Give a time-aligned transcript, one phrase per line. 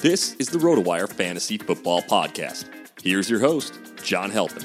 [0.00, 2.66] This is the RotoWire Fantasy Football Podcast.
[3.02, 4.62] Here's your host, John Halpin.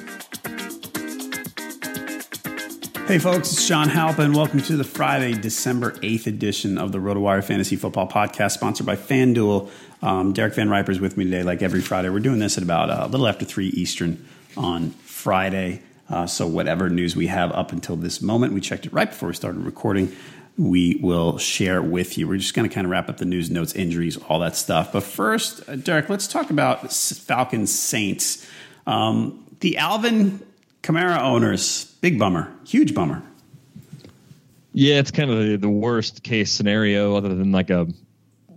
[3.07, 4.33] Hey folks, it's John Halpin.
[4.33, 8.95] Welcome to the Friday, December 8th edition of the RotoWire Fantasy Football Podcast, sponsored by
[8.95, 9.71] FanDuel.
[10.03, 12.09] Um, Derek VanRiper is with me today, like every Friday.
[12.09, 14.23] We're doing this at about uh, a little after 3 Eastern
[14.55, 15.81] on Friday.
[16.11, 19.29] Uh, so, whatever news we have up until this moment, we checked it right before
[19.29, 20.15] we started recording.
[20.57, 22.27] We will share with you.
[22.27, 24.93] We're just going to kind of wrap up the news, notes, injuries, all that stuff.
[24.93, 28.47] But first, uh, Derek, let's talk about Falcons Saints.
[28.85, 30.45] Um, the Alvin
[30.83, 33.23] Kamara owners, big bummer, huge bummer.
[34.73, 37.87] Yeah, it's kind of the, the worst case scenario, other than like a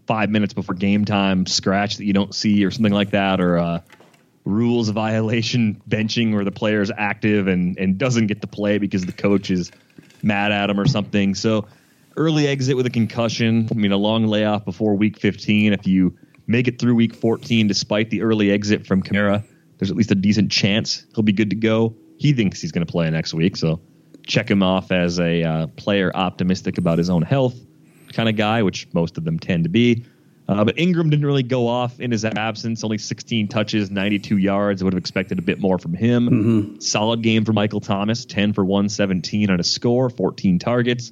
[0.06, 3.56] five minutes before game time scratch that you don't see or something like that, or
[3.56, 3.84] a
[4.44, 9.04] rules violation benching where the player is active and, and doesn't get to play because
[9.04, 9.70] the coach is
[10.22, 11.34] mad at him or something.
[11.34, 11.66] So
[12.16, 13.68] early exit with a concussion.
[13.70, 15.72] I mean, a long layoff before week 15.
[15.72, 16.16] If you
[16.46, 19.44] make it through week 14 despite the early exit from Kamara,
[19.78, 21.94] there's at least a decent chance he'll be good to go.
[22.18, 23.80] He thinks he's going to play next week, so
[24.26, 27.56] check him off as a uh, player optimistic about his own health
[28.12, 30.04] kind of guy, which most of them tend to be.
[30.48, 32.84] Uh, but Ingram didn't really go off in his absence.
[32.84, 34.80] Only 16 touches, 92 yards.
[34.80, 36.28] I would have expected a bit more from him.
[36.28, 36.80] Mm-hmm.
[36.80, 41.10] Solid game for Michael Thomas, 10 for 117 on a score, 14 targets.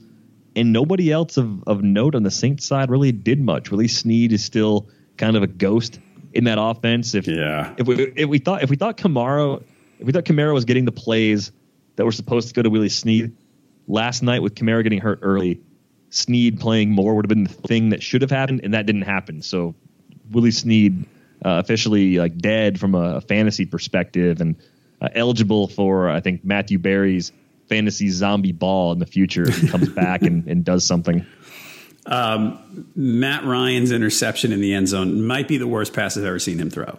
[0.56, 3.70] And nobody else of, of note on the Saints side really did much.
[3.70, 5.98] Willie Snead is still kind of a ghost
[6.32, 7.14] in that offense.
[7.14, 9.62] If yeah, if we if we thought if we thought Kamara
[9.98, 11.52] if we thought Kamara was getting the plays
[11.96, 13.36] that were supposed to go to Willie Snead
[13.86, 15.60] last night with Kamara getting hurt early,
[16.10, 19.02] Snead playing more would have been the thing that should have happened, and that didn't
[19.02, 19.42] happen.
[19.42, 19.74] So
[20.30, 21.04] Willie Snead
[21.44, 24.56] uh, officially like dead from a, fantasy perspective and
[25.00, 27.32] uh, eligible for I think Matthew Berry's
[27.68, 31.26] fantasy zombie ball in the future if he comes back and, and does something.
[32.06, 36.38] Um, Matt Ryan's interception in the end zone might be the worst pass I've ever
[36.38, 36.98] seen him throw.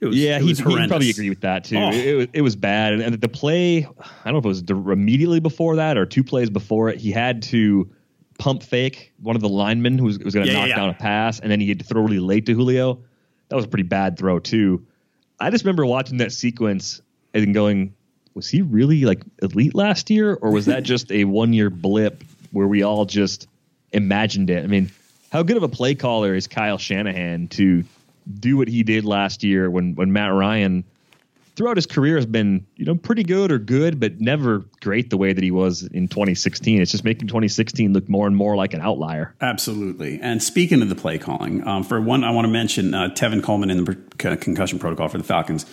[0.00, 1.76] Was, yeah, he, would probably agree with that too.
[1.76, 1.90] Oh.
[1.90, 4.62] It, it, it, was bad, and, and, the play, I don't know if it was
[4.70, 7.00] immediately before that or two plays before it.
[7.00, 7.90] He had to
[8.38, 10.76] pump fake one of the linemen who was, was going to yeah, knock yeah.
[10.76, 13.02] down a pass, and then he had to throw really late to Julio.
[13.48, 14.86] That was a pretty bad throw too.
[15.40, 17.00] I just remember watching that sequence
[17.34, 17.94] and going,
[18.38, 22.22] "Was he really like elite last year, or was that just a one year blip
[22.52, 23.48] where we all just
[23.92, 24.92] imagined it?" I mean,
[25.32, 27.82] how good of a play caller is Kyle Shanahan to
[28.38, 30.84] do what he did last year when when Matt Ryan
[31.58, 35.16] throughout his career has been you know pretty good or good, but never great the
[35.16, 36.80] way that he was in 2016.
[36.80, 39.34] It's just making 2016 look more and more like an outlier.
[39.40, 40.20] Absolutely.
[40.22, 43.42] And speaking of the play calling, um, for one, I want to mention uh, Tevin
[43.42, 43.96] Coleman in the
[44.36, 45.66] concussion protocol for the Falcons.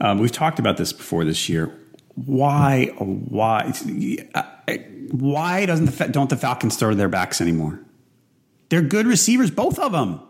[0.00, 1.72] Um, we've talked about this before this year.
[2.24, 3.72] Why, oh, why,
[5.10, 7.80] why doesn't the don't the Falcons throw their backs anymore?
[8.70, 10.20] They're good receivers, both of them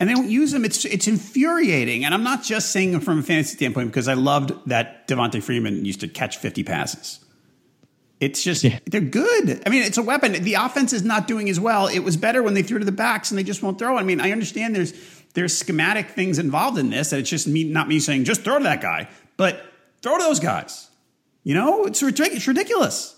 [0.00, 0.64] and they don't use them.
[0.64, 2.04] It's it's infuriating.
[2.04, 5.84] And I'm not just saying from a fantasy standpoint because I loved that Devonta Freeman
[5.84, 7.24] used to catch 50 passes.
[8.20, 8.78] It's just yeah.
[8.86, 9.62] they're good.
[9.64, 10.32] I mean, it's a weapon.
[10.32, 11.86] The offense is not doing as well.
[11.86, 13.96] It was better when they threw to the backs and they just won't throw.
[13.96, 14.92] I mean, I understand there's
[15.34, 18.58] there's schematic things involved in this, and it's just me not me saying just throw
[18.58, 19.64] to that guy, but
[20.02, 20.88] throw to those guys.
[21.44, 23.16] You know, it's, it's ridiculous.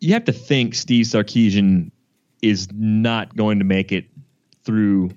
[0.00, 1.90] You have to think Steve Sarkisian
[2.42, 4.06] is not going to make it
[4.64, 5.10] through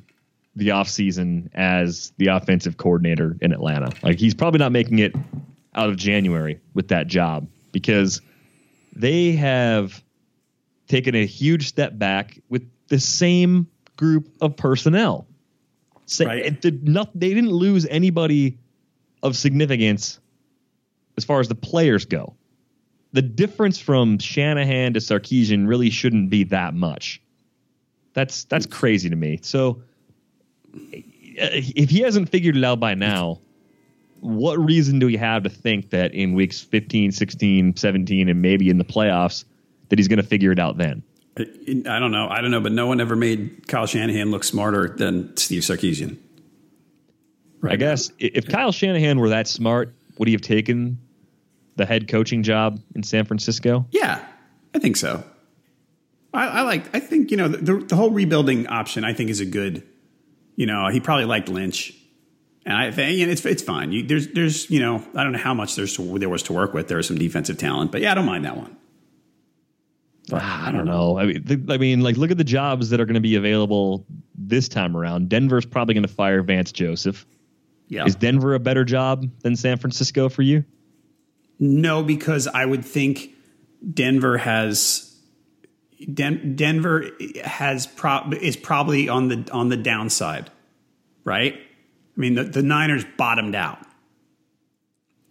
[0.56, 3.92] the offseason as the offensive coordinator in Atlanta.
[4.04, 5.15] Like he's probably not making it
[5.74, 8.21] out of January with that job because
[8.95, 10.04] they have
[10.88, 15.27] taken a huge step back with the same group of personnel.
[16.06, 16.59] So right.
[16.59, 18.59] did not, they didn't lose anybody
[19.24, 20.20] of significance
[21.18, 22.36] as far as the players go.
[23.14, 27.22] The difference from Shanahan to Sarkisian really shouldn't be that much.
[28.14, 29.40] That's that's crazy to me.
[29.42, 29.81] So
[30.94, 31.02] eh,
[31.75, 33.40] if he hasn't figured it out by now,
[34.20, 38.69] what reason do we have to think that in weeks 15, 16, 17, and maybe
[38.69, 39.46] in the playoffs
[39.90, 41.04] that he's going to figure it out then?
[41.38, 42.28] I don't know.
[42.30, 46.18] I don't know, but no one ever made Kyle Shanahan look smarter than Steve Sarkisian.
[47.63, 51.00] Right I guess if Kyle Shanahan were that smart, would he have taken
[51.77, 53.88] the head coaching job in San Francisco?
[53.89, 54.24] Yeah,
[54.75, 55.24] I think so.
[56.33, 56.94] I, I like.
[56.95, 59.04] I think you know the, the whole rebuilding option.
[59.04, 59.83] I think is a good
[60.56, 61.94] you know, he probably liked Lynch,
[62.65, 63.92] and I think and it's it's fine.
[63.92, 66.54] You, there's there's you know I don't know how much there's to, there was to
[66.54, 66.88] work with.
[66.88, 68.77] There was some defensive talent, but yeah, I don't mind that one.
[70.31, 71.18] Ah, but, I don't know.
[71.18, 73.36] I mean, th- I mean, like, look at the jobs that are going to be
[73.36, 74.06] available
[74.36, 75.27] this time around.
[75.27, 77.25] Denver's probably going to fire Vance Joseph.
[77.94, 78.06] Yeah.
[78.06, 80.66] Is Denver a better job than San Francisco for you?
[81.60, 83.30] No, because I would think
[83.94, 85.13] Denver has
[86.12, 87.06] Den- Denver
[87.45, 90.50] has pro- is probably on the on the downside,
[91.24, 91.54] right?
[91.54, 93.80] I mean, the, the Niners bottomed out,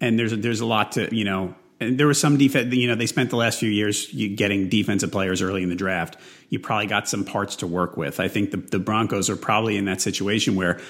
[0.01, 1.55] and there's a, there's a lot to you know.
[1.81, 2.73] And there was some defense.
[2.73, 6.17] You know, they spent the last few years getting defensive players early in the draft.
[6.49, 8.21] You probably got some parts to work with.
[8.21, 10.81] I think the the Broncos are probably in that situation where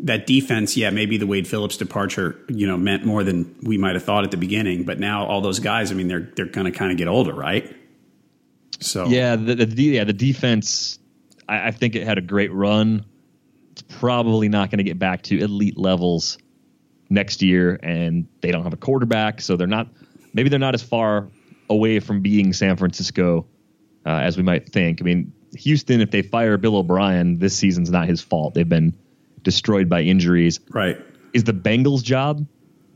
[0.00, 3.94] that defense, yeah, maybe the Wade Phillips departure, you know, meant more than we might
[3.94, 4.84] have thought at the beginning.
[4.84, 7.34] But now all those guys, I mean, they're they're going to kind of get older,
[7.34, 7.74] right?
[8.80, 10.98] So yeah, the, the yeah the defense,
[11.48, 13.06] I, I think it had a great run.
[13.72, 16.38] It's probably not going to get back to elite levels
[17.08, 19.88] next year, and they don't have a quarterback, so they're not.
[20.34, 21.28] Maybe they're not as far
[21.70, 23.46] away from being San Francisco
[24.04, 25.00] uh, as we might think.
[25.00, 28.52] I mean, Houston, if they fire Bill O'Brien, this season's not his fault.
[28.54, 28.94] They've been
[29.46, 30.60] destroyed by injuries.
[30.70, 30.98] Right.
[31.32, 32.44] Is the Bengals job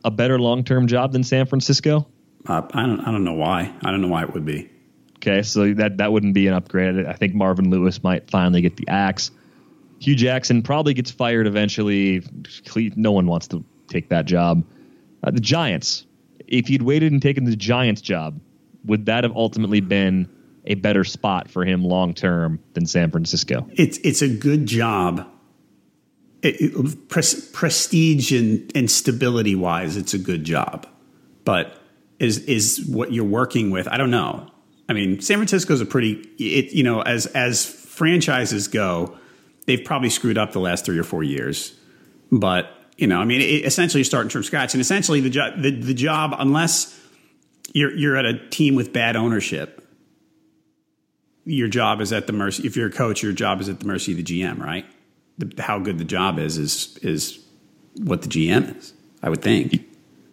[0.05, 2.07] a better long term job than San Francisco?
[2.47, 3.01] Uh, I don't.
[3.01, 3.73] I don't know why.
[3.83, 4.69] I don't know why it would be.
[5.17, 7.07] Okay, so that that wouldn't be an upgrade.
[7.07, 9.31] I think Marvin Lewis might finally get the axe.
[10.01, 12.23] Hue Jackson probably gets fired eventually.
[12.97, 14.65] No one wants to take that job.
[15.23, 16.07] Uh, the Giants.
[16.49, 18.41] If he'd waited and taken the Giants job,
[18.85, 20.29] would that have ultimately been
[20.65, 23.69] a better spot for him long term than San Francisco?
[23.75, 25.29] It's it's a good job.
[26.43, 30.87] It, it, pres- prestige and, and stability wise, it's a good job.
[31.45, 31.77] But
[32.19, 33.89] is is what you're working with?
[33.89, 34.51] I don't know.
[34.89, 39.17] I mean, San Francisco's a pretty, it, you know, as as franchises go,
[39.67, 41.75] they've probably screwed up the last three or four years.
[42.33, 45.61] But you know, I mean, it, essentially, you're starting from scratch, and essentially, the job,
[45.61, 46.99] the, the job, unless
[47.73, 49.87] you're you're at a team with bad ownership,
[51.45, 52.67] your job is at the mercy.
[52.67, 54.85] If you're a coach, your job is at the mercy of the GM, right?
[55.39, 57.39] The, how good the job is is is
[57.97, 58.93] what the GM is.
[59.23, 59.87] I would think.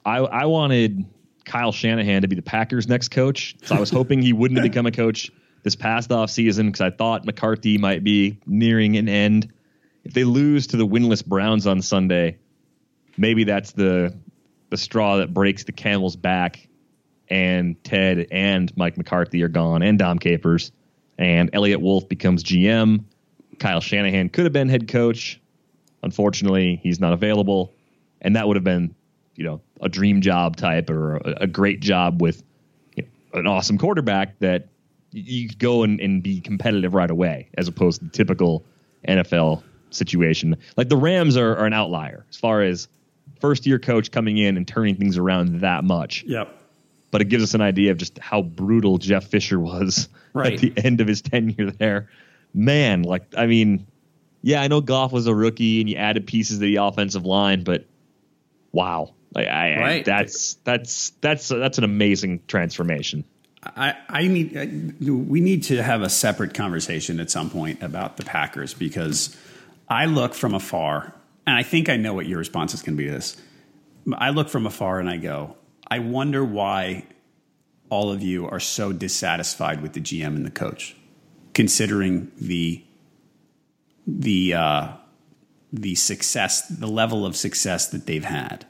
[0.06, 1.06] I I wanted
[1.46, 3.56] Kyle Shanahan to be the Packers' next coach.
[3.64, 5.32] So I was hoping he wouldn't become a coach
[5.64, 9.52] this past off season because I thought McCarthy might be nearing an end.
[10.04, 12.38] If they lose to the winless Browns on Sunday,
[13.18, 14.16] maybe that's the
[14.70, 16.68] the straw that breaks the camel's back.
[17.30, 20.72] And Ted and Mike McCarthy are gone, and Dom Capers,
[21.18, 23.04] and Eliot Wolf becomes GM.
[23.60, 25.40] Kyle Shanahan could have been head coach.
[26.04, 27.74] Unfortunately, he's not available,
[28.22, 28.96] and that would have been
[29.36, 32.44] you know a dream job type or a, a great job with
[32.96, 34.68] you know, an awesome quarterback that
[35.12, 38.64] you could go and, and be competitive right away as opposed to the typical
[39.08, 40.56] NFL situation.
[40.76, 42.88] Like the Rams are, are an outlier as far as
[43.40, 46.24] first year coach coming in and turning things around that much.
[46.24, 46.54] Yep.
[47.10, 50.54] But it gives us an idea of just how brutal Jeff Fisher was Right.
[50.54, 52.10] at the end of his tenure there.
[52.58, 53.86] Man, like I mean,
[54.42, 57.64] yeah, I know Goff was a rookie and you added pieces to the offensive line,
[57.64, 57.86] but
[58.72, 60.06] wow, like I, I Right.
[60.06, 63.24] that's that's that's that's an amazing transformation.
[63.64, 64.66] I, I need I,
[65.10, 69.36] we need to have a separate conversation at some point about the Packers because
[69.90, 71.14] I look from afar
[71.46, 73.38] and I think I know what your response is going to be to this.
[74.14, 77.06] I look from afar and I go, I wonder why
[77.90, 80.96] all of you are so dissatisfied with the GM and the coach,
[81.58, 82.84] considering the
[84.06, 84.90] the uh,
[85.74, 88.66] the success, the level of success that they've had.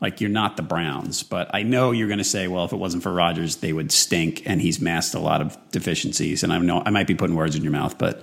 [0.00, 2.76] Like you're not the Browns, but I know you're going to say, well, if it
[2.76, 6.44] wasn't for Rodgers, they would stink, and he's masked a lot of deficiencies.
[6.44, 8.22] And I know I might be putting words in your mouth, but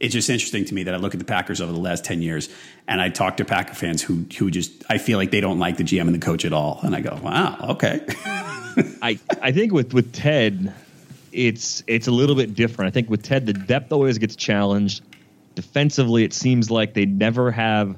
[0.00, 2.22] it's just interesting to me that I look at the Packers over the last ten
[2.22, 2.48] years,
[2.88, 5.76] and I talk to Packer fans who who just I feel like they don't like
[5.76, 8.00] the GM and the coach at all, and I go, wow, okay,
[9.02, 10.72] I I think with with Ted,
[11.32, 12.88] it's it's a little bit different.
[12.88, 15.02] I think with Ted, the depth always gets challenged.
[15.54, 17.96] Defensively, it seems like they never have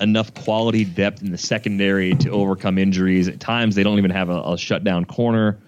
[0.00, 3.28] enough quality depth in the secondary to overcome injuries.
[3.28, 5.58] At times, they don't even have a, a shutdown corner.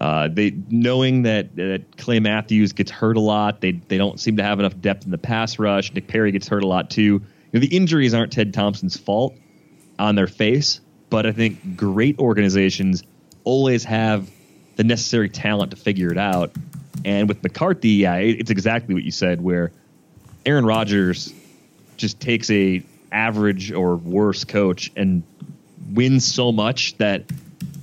[0.00, 3.60] Uh, they knowing that that Clay Matthews gets hurt a lot.
[3.60, 5.92] They they don't seem to have enough depth in the pass rush.
[5.92, 7.02] Nick Perry gets hurt a lot too.
[7.02, 9.36] You know, the injuries aren't Ted Thompson's fault
[9.98, 10.80] on their face,
[11.10, 13.02] but I think great organizations
[13.42, 14.30] always have
[14.78, 16.52] the necessary talent to figure it out.
[17.04, 19.72] And with McCarthy, yeah, it's exactly what you said, where
[20.46, 21.34] Aaron Rodgers
[21.96, 25.24] just takes a average or worse coach and
[25.92, 27.24] wins so much that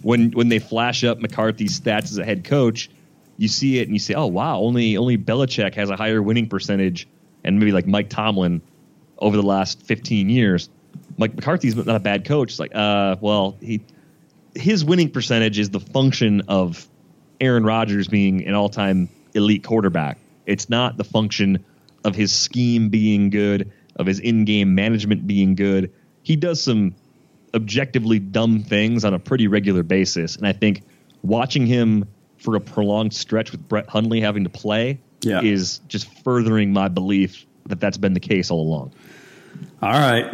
[0.03, 2.89] when when they flash up McCarthy's stats as a head coach,
[3.37, 6.47] you see it and you say, "Oh wow, only only Belichick has a higher winning
[6.47, 7.09] percentage,"
[7.43, 8.61] and maybe like Mike Tomlin
[9.17, 10.69] over the last 15 years.
[11.17, 12.51] Mike McCarthy's not a bad coach.
[12.51, 13.81] It's like, uh, well, he
[14.55, 16.88] his winning percentage is the function of
[17.41, 20.17] Aaron Rodgers being an all-time elite quarterback.
[20.45, 21.63] It's not the function
[22.03, 25.91] of his scheme being good, of his in-game management being good.
[26.24, 26.95] He does some
[27.53, 30.83] objectively dumb things on a pretty regular basis, and I think
[31.24, 32.05] watching him
[32.38, 35.41] for a prolonged stretch with Brett Hundley having to play Yeah.
[35.41, 38.91] is just furthering my belief that that's been the case all along.
[39.81, 40.25] All right,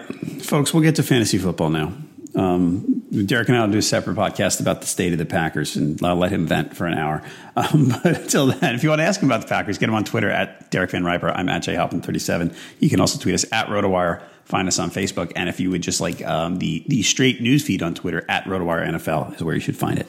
[0.44, 1.94] folks, we'll get to fantasy football now.
[2.36, 5.76] Um, Derek and I will do a separate podcast about the state of the Packers,
[5.76, 7.22] and I'll let him vent for an hour.
[7.56, 9.96] Um, but until then, if you want to ask him about the Packers, get him
[9.96, 11.32] on Twitter at Derek VanRiper.
[11.36, 12.56] I'm at jhalpin37.
[12.80, 14.22] You can also tweet us at RotoWire.
[14.46, 17.64] Find us on Facebook, and if you would just like um, the the straight news
[17.64, 20.08] feed on Twitter at RotoWire NFL is where you should find it.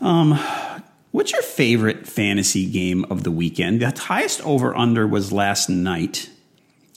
[0.00, 0.38] Um,
[1.10, 3.80] what's your favorite fantasy game of the weekend?
[3.80, 6.30] The highest over under was last night.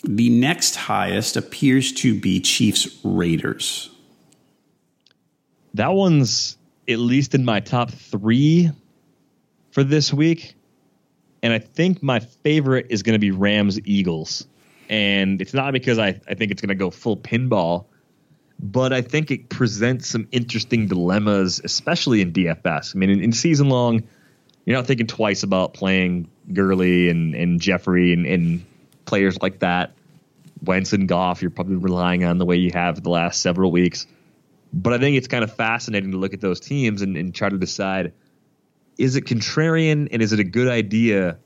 [0.03, 3.89] The next highest appears to be Chiefs Raiders.
[5.75, 6.57] That one's
[6.89, 8.69] at least in my top three
[9.71, 10.55] for this week.
[11.41, 14.45] And I think my favorite is going to be Rams Eagles.
[14.89, 17.85] And it's not because I, I think it's going to go full pinball,
[18.59, 22.95] but I think it presents some interesting dilemmas, especially in DFS.
[22.95, 24.03] I mean, in, in season long,
[24.65, 28.65] you're not thinking twice about playing Gurley and, and Jeffery and, and
[29.05, 29.93] players like that.
[30.63, 34.07] Wentz and Goff, you're probably relying on the way you have the last several weeks.
[34.71, 37.49] But I think it's kind of fascinating to look at those teams and, and try
[37.49, 38.13] to decide
[38.97, 41.37] is it contrarian and is it a good idea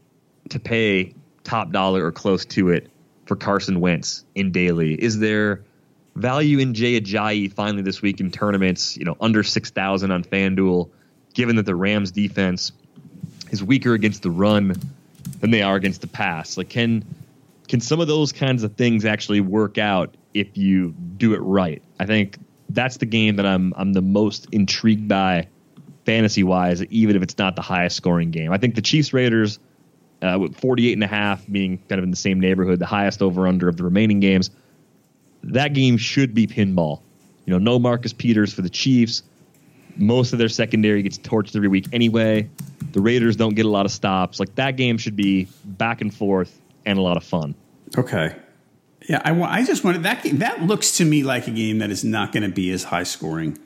[0.50, 2.90] to pay top dollar or close to it
[3.26, 4.94] for Carson Wentz in daily?
[4.94, 5.64] Is there
[6.16, 10.90] value in Jay Ajayi finally this week in tournaments, you know, under 6,000 on FanDuel,
[11.34, 12.72] given that the Rams defense
[13.52, 14.76] is weaker against the run
[15.40, 16.58] than they are against the pass?
[16.58, 17.06] Like, can
[17.68, 21.82] can some of those kinds of things actually work out if you do it right?
[22.00, 22.38] I think
[22.70, 25.48] that's the game that I'm I'm the most intrigued by
[26.06, 28.52] fantasy wise, even if it's not the highest scoring game.
[28.52, 29.60] I think the Chiefs Raiders
[30.22, 33.22] uh, with 48 and a half being kind of in the same neighborhood, the highest
[33.22, 34.50] over under of the remaining games.
[35.44, 37.02] That game should be pinball.
[37.46, 39.24] You know, no Marcus Peters for the Chiefs.
[39.96, 42.50] Most of their secondary gets torched every week anyway.
[42.92, 44.40] The Raiders don't get a lot of stops.
[44.40, 47.54] Like that game should be back and forth and a lot of fun.
[47.98, 48.36] Okay.
[49.08, 51.92] Yeah, I, I just wanted that game, that looks to me like a game that
[51.92, 53.58] is not going to be as high scoring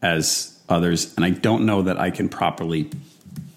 [0.00, 2.90] as others, and I don't know that I can properly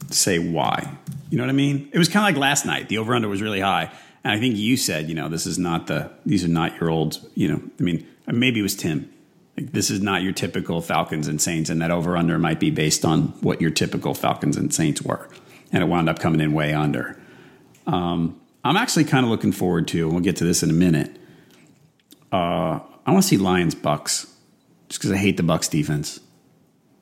[0.09, 0.97] say why.
[1.29, 1.89] You know what I mean?
[1.91, 2.89] It was kind of like last night.
[2.89, 3.91] The over under was really high,
[4.23, 6.89] and I think you said, you know, this is not the these are not your
[6.89, 9.11] old, you know, I mean, maybe it was Tim.
[9.57, 12.69] Like, this is not your typical Falcons and Saints, and that over under might be
[12.71, 15.29] based on what your typical Falcons and Saints were,
[15.71, 17.19] and it wound up coming in way under.
[17.87, 20.73] Um, I'm actually kind of looking forward to, and we'll get to this in a
[20.73, 21.15] minute.
[22.31, 24.33] Uh, I want to see Lions Bucks
[24.89, 26.19] just because I hate the Bucks defense,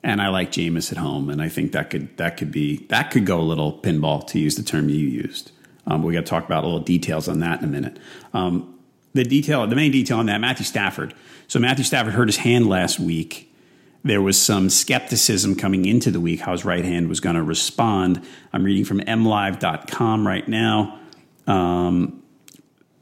[0.02, 3.10] and I like Jameis at home, and I think that could that could be that
[3.10, 5.52] could go a little pinball to use the term you used.
[5.86, 7.98] Um, we got to talk about a little details on that in a minute.
[8.34, 8.78] Um,
[9.14, 11.14] the detail, the main detail on that, Matthew Stafford.
[11.48, 13.50] So Matthew Stafford hurt his hand last week.
[14.02, 17.42] There was some skepticism coming into the week how his right hand was going to
[17.42, 18.22] respond.
[18.52, 21.00] I'm reading from mlive.com right now.
[21.46, 22.22] Um,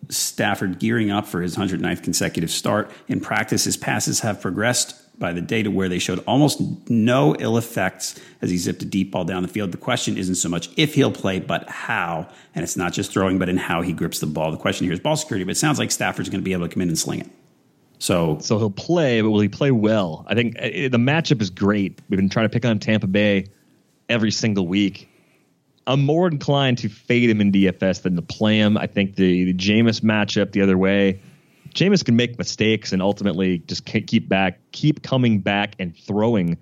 [0.08, 2.90] Stafford gearing up for his 109th consecutive start.
[3.08, 7.56] In practice, his passes have progressed by the data where they showed almost no ill
[7.56, 9.70] effects as he zipped a deep ball down the field.
[9.70, 12.28] The question isn't so much if he'll play, but how.
[12.54, 14.50] And it's not just throwing, but in how he grips the ball.
[14.50, 16.68] The question here is ball security, but it sounds like Stafford's going to be able
[16.68, 17.30] to come in and sling it.
[17.99, 20.26] So, so he'll play, but will he play well?
[20.28, 22.00] I think uh, the matchup is great.
[22.08, 23.46] We've been trying to pick on Tampa Bay
[24.08, 25.08] every single week.
[25.87, 28.77] I'm more inclined to fade him in DFS than to play him.
[28.79, 31.21] I think the, the Jameis matchup the other way,
[31.75, 36.57] Jameis can make mistakes and ultimately just keep back, keep coming back and throwing,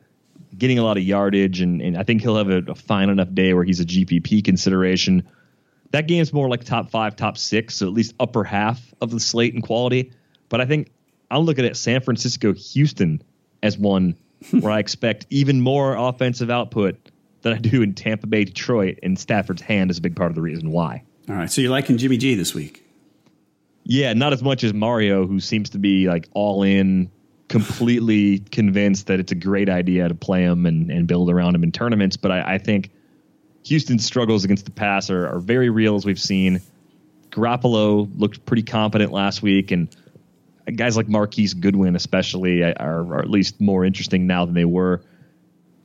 [0.56, 3.32] getting a lot of yardage, and, and I think he'll have a, a fine enough
[3.34, 5.28] day where he's a GPP consideration.
[5.90, 9.20] That game's more like top five, top six, so at least upper half of the
[9.20, 10.12] slate in quality.
[10.48, 10.92] But I think
[11.30, 13.22] I'm looking at San Francisco, Houston
[13.62, 14.16] as one
[14.60, 17.09] where I expect even more offensive output
[17.42, 20.34] than I do in Tampa Bay, Detroit, and Stafford's hand is a big part of
[20.34, 21.02] the reason why.
[21.28, 21.50] All right.
[21.50, 22.84] So you're liking Jimmy G this week?
[23.84, 27.10] Yeah, not as much as Mario, who seems to be like all in,
[27.48, 31.62] completely convinced that it's a great idea to play him and, and build around him
[31.62, 32.16] in tournaments.
[32.16, 32.90] But I, I think
[33.64, 36.60] Houston's struggles against the pass are, are very real, as we've seen.
[37.30, 39.88] Garoppolo looked pretty competent last week, and
[40.76, 45.00] guys like Marquise Goodwin, especially, are, are at least more interesting now than they were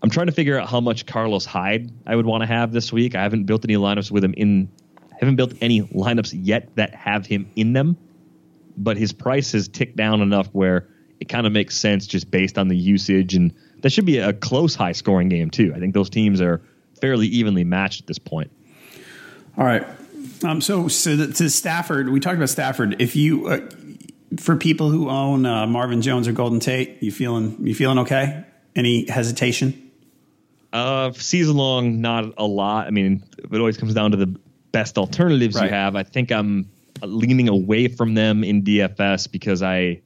[0.05, 2.93] I'm trying to figure out how much Carlos Hyde I would want to have this
[2.93, 3.15] week.
[3.15, 4.69] I haven't built any lineups with him in
[5.19, 7.97] haven't built any lineups yet that have him in them,
[8.77, 10.88] but his price has ticked down enough where
[11.19, 13.51] it kind of makes sense just based on the usage and
[13.82, 15.73] that should be a close high scoring game too.
[15.75, 16.62] I think those teams are
[17.01, 18.51] fairly evenly matched at this point.
[19.58, 19.88] All right.
[20.43, 23.01] Um, so, so to Stafford, we talked about Stafford.
[23.01, 23.69] If you, uh,
[24.39, 28.45] for people who own uh, Marvin Jones or Golden Tate, you feeling you feeling okay?
[28.75, 29.82] Any hesitation?
[30.75, 32.85] Uh, season long, not a lot.
[32.85, 34.38] I mean, it always comes down to the
[34.73, 35.63] best alternatives right.
[35.63, 35.95] you have.
[35.95, 36.69] I think I'm
[37.01, 40.01] leaning away from them in DFS because I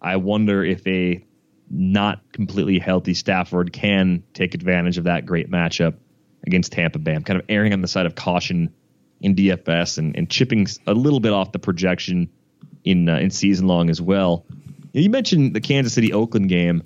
[0.00, 1.22] I wonder if a
[1.68, 5.96] not completely healthy Stafford can take advantage of that great matchup
[6.46, 7.12] against Tampa Bay.
[7.12, 8.72] I'm kind of erring on the side of caution
[9.20, 12.30] in DFS and, and chipping a little bit off the projection
[12.84, 14.46] in uh, in season long as well.
[14.94, 16.82] You mentioned the Kansas City Oakland game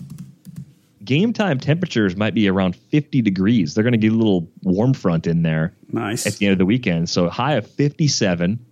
[1.04, 3.74] game time temperatures might be around 50 degrees.
[3.74, 5.74] They're going to get a little warm front in there.
[5.92, 6.26] Nice.
[6.26, 7.08] At the end of the weekend.
[7.08, 8.64] So high of 57,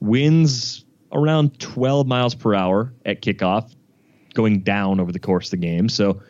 [0.00, 3.74] winds around 12 miles per hour at kickoff,
[4.34, 5.88] going down over the course of the game.
[5.88, 6.20] So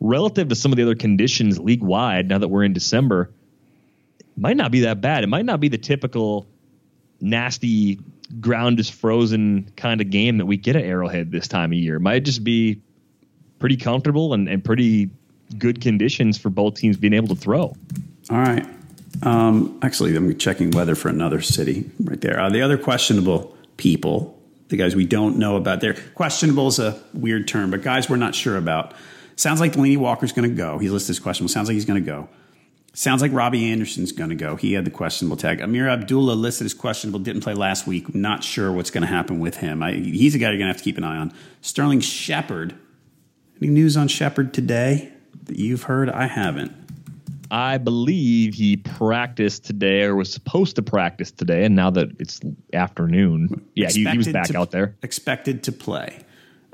[0.00, 3.30] relative to some of the other conditions league wide, now that we're in December,
[4.36, 5.24] might not be that bad.
[5.24, 6.46] It might not be the typical
[7.20, 8.00] nasty
[8.40, 11.96] ground is frozen kind of game that we get at Arrowhead this time of year.
[11.96, 12.80] It might just be
[13.60, 15.10] pretty comfortable and, and pretty
[15.58, 17.76] good conditions for both teams being able to throw.
[18.30, 18.66] All right.
[19.22, 22.40] Um, actually, I'm checking weather for another city right there.
[22.40, 24.36] Uh, the other questionable people,
[24.68, 25.94] the guys we don't know about there.
[26.14, 28.94] Questionable is a weird term, but guys we're not sure about.
[29.36, 30.78] Sounds like Delanie Walker's going to go.
[30.78, 31.52] He listed as questionable.
[31.52, 32.28] Sounds like he's going to go.
[32.92, 34.56] Sounds like Robbie Anderson's going to go.
[34.56, 35.60] He had the questionable tag.
[35.60, 37.20] Ameer Abdullah listed as questionable.
[37.20, 38.14] Didn't play last week.
[38.14, 39.82] Not sure what's going to happen with him.
[39.82, 41.32] I, he's a guy you're going to have to keep an eye on.
[41.60, 42.74] Sterling Shepard
[43.62, 45.12] any news on Shepard today
[45.44, 46.08] that you've heard?
[46.10, 46.72] I haven't.
[47.50, 52.40] I believe he practiced today or was supposed to practice today, and now that it's
[52.72, 54.94] afternoon, yeah, he, he, was back to, out there.
[55.02, 56.24] Expected to play.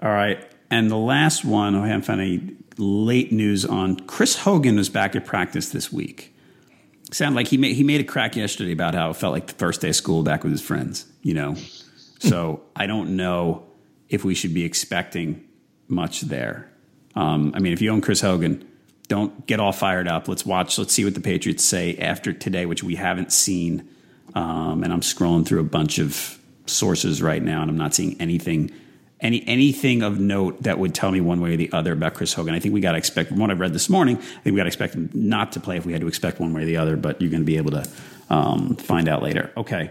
[0.02, 0.44] All right.
[0.70, 4.00] And the last one, oh, I haven't found any late news on.
[4.00, 6.34] Chris Hogan was back at practice this week.
[7.12, 9.54] Sound like he made he made a crack yesterday about how it felt like the
[9.54, 11.06] first day of school back with his friends.
[11.22, 11.56] You know,
[12.18, 13.64] so I don't know
[14.08, 15.44] if we should be expecting
[15.88, 16.70] much there.
[17.16, 18.66] Um, I mean, if you own Chris Hogan,
[19.08, 20.28] don't get all fired up.
[20.28, 20.78] Let's watch.
[20.78, 23.88] Let's see what the Patriots say after today, which we haven't seen.
[24.34, 28.20] Um, and I'm scrolling through a bunch of sources right now, and I'm not seeing
[28.20, 28.70] anything,
[29.20, 32.34] any anything of note that would tell me one way or the other about Chris
[32.34, 32.54] Hogan.
[32.54, 33.30] I think we got to expect.
[33.30, 35.60] From what I've read this morning, I think we got to expect him not to
[35.60, 36.96] play if we had to expect one way or the other.
[36.96, 37.88] But you're going to be able to
[38.28, 39.52] um, find out later.
[39.56, 39.90] Okay,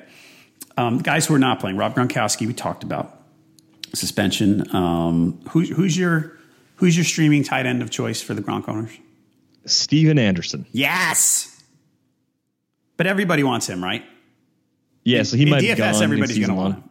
[0.77, 1.77] um, guys who are not playing.
[1.77, 3.19] Rob Gronkowski, we talked about
[3.93, 4.75] suspension.
[4.75, 6.34] Um, who, who's your
[6.75, 8.91] Who's your streaming tight end of choice for the Gronk owners?
[9.65, 10.65] Stephen Anderson.
[10.71, 11.63] Yes.
[12.97, 14.03] But everybody wants him, right?
[15.03, 16.89] Yeah, so he in might DFS, have gone everybody's going to want him.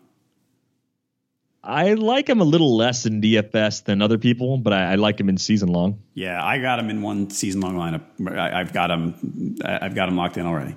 [1.62, 5.18] I like him a little less in DFS than other people, but I, I like
[5.18, 6.02] him in season long.
[6.12, 8.36] Yeah, I got him in one season long lineup.
[8.36, 9.56] I, I've got him.
[9.64, 10.76] I've got him locked in already.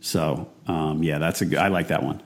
[0.00, 1.58] So um, yeah, that's a good.
[1.58, 2.22] I like that one.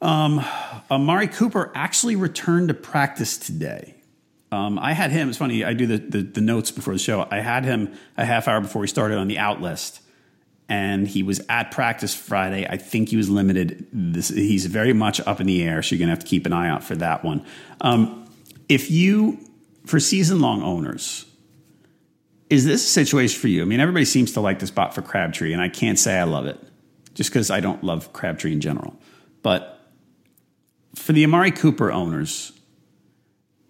[0.00, 0.44] Um,
[0.90, 3.96] Amari Cooper actually returned to practice today.
[4.52, 5.28] Um, I had him.
[5.28, 5.64] It's funny.
[5.64, 7.26] I do the, the the notes before the show.
[7.30, 10.00] I had him a half hour before we started on the out list,
[10.68, 12.66] and he was at practice Friday.
[12.68, 13.86] I think he was limited.
[13.92, 16.52] This, he's very much up in the air, so you're gonna have to keep an
[16.52, 17.44] eye out for that one.
[17.80, 18.28] Um,
[18.68, 19.38] if you
[19.86, 21.26] for season long owners,
[22.48, 23.62] is this a situation for you?
[23.62, 26.24] I mean, everybody seems to like the spot for Crabtree, and I can't say I
[26.24, 26.58] love it,
[27.14, 28.98] just because I don't love Crabtree in general.
[29.42, 29.80] But
[30.96, 32.52] for the Amari Cooper owners,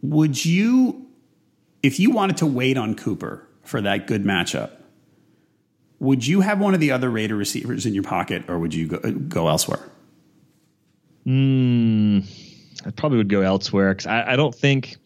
[0.02, 1.06] would you,
[1.82, 4.70] if you wanted to wait on Cooper for that good matchup,
[5.98, 8.88] would you have one of the other Raider receivers in your pocket, or would you
[8.88, 9.90] go, go elsewhere?
[11.24, 12.20] Hmm.
[12.86, 14.96] I probably would go elsewhere because I, I don't think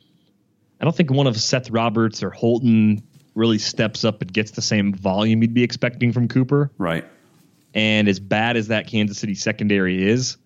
[0.80, 3.02] I don't think one of Seth Roberts or Holton
[3.34, 6.70] really steps up and gets the same volume you'd be expecting from Cooper.
[6.78, 7.04] Right.
[7.74, 10.36] And as bad as that Kansas City secondary is,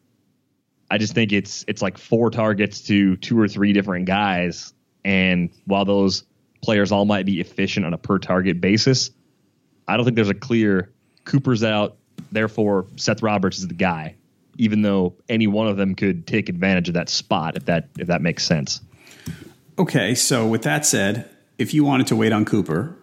[0.91, 4.73] I just think it's it's like four targets to two or three different guys.
[5.05, 6.25] And while those
[6.63, 9.11] players all might be efficient on a per target basis,
[9.87, 10.91] I don't think there's a clear
[11.25, 11.97] Cooper's out,
[12.33, 14.17] therefore Seth Roberts is the guy.
[14.57, 18.09] Even though any one of them could take advantage of that spot, if that if
[18.09, 18.81] that makes sense.
[19.79, 22.97] Okay, so with that said, if you wanted to wait on Cooper,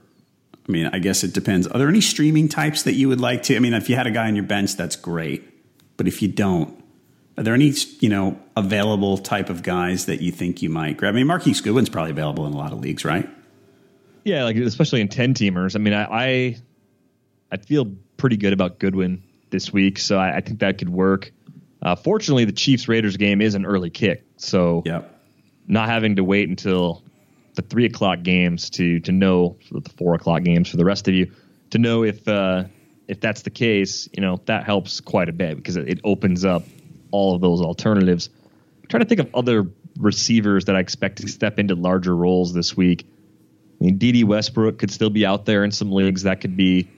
[0.68, 1.68] I mean, I guess it depends.
[1.68, 3.56] Are there any streaming types that you would like to?
[3.56, 5.48] I mean, if you had a guy on your bench, that's great.
[5.96, 6.84] But if you don't,
[7.38, 11.14] are there any you know available type of guys that you think you might grab?
[11.14, 13.30] I mean, Marquise Goodwin's probably available in a lot of leagues, right?
[14.24, 15.76] Yeah, like especially in ten teamers.
[15.76, 16.58] I mean, I I,
[17.52, 21.32] I feel pretty good about Goodwin this week, so I, I think that could work.
[21.82, 25.22] Uh, fortunately, the Chiefs Raiders game is an early kick, so Yep.
[25.68, 27.04] not having to wait until
[27.54, 31.14] the three o'clock games to to know the four o'clock games for the rest of
[31.14, 31.32] you
[31.70, 32.64] to know if uh,
[33.08, 34.10] if that's the case.
[34.14, 36.64] You know that helps quite a bit because it, it opens up
[37.16, 38.30] all of those alternatives.
[38.82, 42.54] I'm trying to think of other receivers that I expect to step into larger roles
[42.54, 43.08] this week.
[43.80, 46.24] I mean, Dede Westbrook could still be out there in some leagues.
[46.24, 46.90] That could be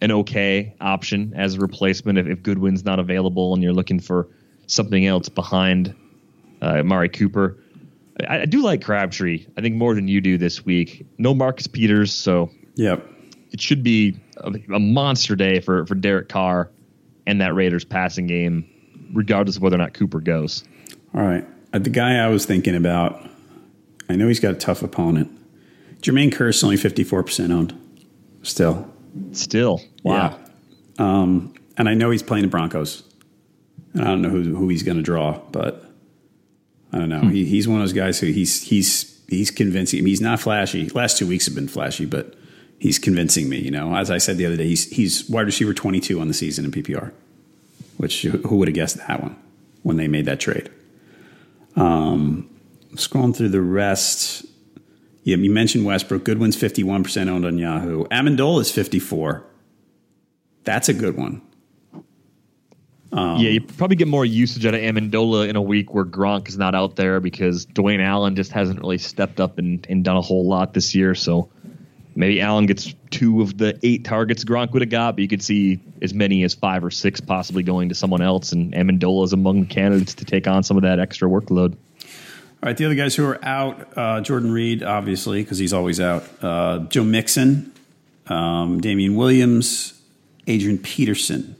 [0.00, 4.28] an okay option as a replacement if, if Goodwin's not available and you're looking for
[4.66, 5.94] something else behind
[6.62, 7.58] uh, Mari Cooper.
[8.28, 9.46] I, I do like Crabtree.
[9.56, 11.06] I think more than you do this week.
[11.18, 13.06] No Marcus Peters, so Yep.
[13.52, 16.70] it should be a, a monster day for for Derek Carr
[17.26, 18.68] and that Raiders passing game,
[19.12, 20.64] regardless of whether or not Cooper goes.
[21.14, 21.44] All right.
[21.72, 23.28] Uh, the guy I was thinking about,
[24.08, 25.30] I know he's got a tough opponent.
[26.00, 27.78] Jermaine Kearse only fifty four percent owned.
[28.42, 28.90] Still.
[29.32, 30.38] Still, wow.
[30.98, 31.04] Yeah.
[31.04, 33.02] Um, and I know he's playing the Broncos.
[33.92, 35.84] And I don't know who who he's going to draw, but
[36.92, 37.22] I don't know.
[37.22, 39.98] He, he's one of those guys who he's he's he's convincing.
[39.98, 40.88] I mean, he's not flashy.
[40.90, 42.34] Last two weeks have been flashy, but
[42.78, 43.58] he's convincing me.
[43.58, 46.28] You know, as I said the other day, he's he's wide receiver twenty two on
[46.28, 47.12] the season in PPR.
[47.96, 49.36] Which who would have guessed that one
[49.82, 50.70] when they made that trade?
[51.76, 52.48] Um,
[52.94, 54.44] scrolling through the rest.
[55.22, 56.24] Yeah, you mentioned Westbrook.
[56.24, 58.04] Goodwin's fifty one percent owned on Yahoo.
[58.06, 59.44] Amendola is fifty four.
[60.64, 61.42] That's a good one.
[63.40, 66.56] yeah, you probably get more usage out of Amendola in a week where Gronk is
[66.56, 70.20] not out there because Dwayne Allen just hasn't really stepped up and, and done a
[70.20, 71.16] whole lot this year.
[71.16, 71.50] So
[72.14, 75.42] maybe Allen gets two of the eight targets Gronk would have got, but you could
[75.42, 78.52] see as many as five or six possibly going to someone else.
[78.52, 81.76] And Amendola is among the candidates to take on some of that extra workload.
[82.62, 85.98] All right, the other guys who are out, uh, Jordan Reed, obviously, because he's always
[85.98, 86.24] out.
[86.42, 87.72] Uh, Joe Mixon,
[88.26, 89.98] um, Damien Williams,
[90.46, 91.56] Adrian Peterson.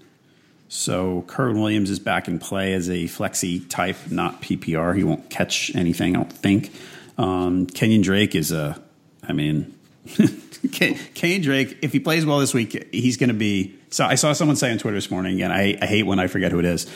[0.68, 4.96] So Kerwynn Williams is back in play as a flexi type, not PPR.
[4.96, 6.70] He won't catch anything, I don't think.
[7.18, 8.80] Um, Kenyon Drake is a,
[9.26, 9.74] I mean,
[11.14, 13.74] Kenyon Drake, if he plays well this week, he's going to be.
[13.90, 16.26] So I saw someone say on Twitter this morning, and I, I hate when I
[16.26, 16.86] forget who it is,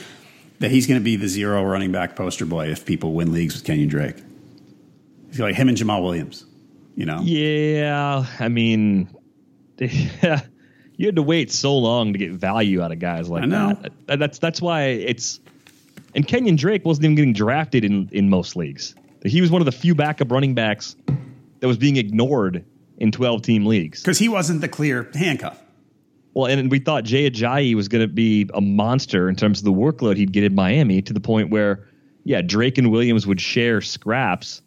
[0.60, 3.54] that he's going to be the zero running back poster boy if people win leagues
[3.54, 4.16] with Kenyon Drake.
[5.28, 6.44] He's like him and Jamaal Williams,
[6.96, 7.20] you know?
[7.22, 9.08] Yeah, I mean,
[9.78, 10.10] you
[11.06, 13.68] had to wait so long to get value out of guys like I know.
[13.82, 13.92] that.
[14.06, 15.40] That- That's that's why it's.
[16.14, 18.94] And Kenyon Drake wasn't even getting drafted in in most leagues.
[19.24, 20.94] He was one of the few backup running backs
[21.58, 22.64] that was being ignored
[22.98, 24.02] in twelve team leagues.
[24.02, 25.60] Because he wasn't the clear handcuff.
[26.34, 29.64] Well, and we thought Jay Ajayi was going to be a monster in terms of
[29.64, 31.86] the workload he'd get in Miami to the point where,
[32.24, 34.60] yeah, Drake and Williams would share scraps,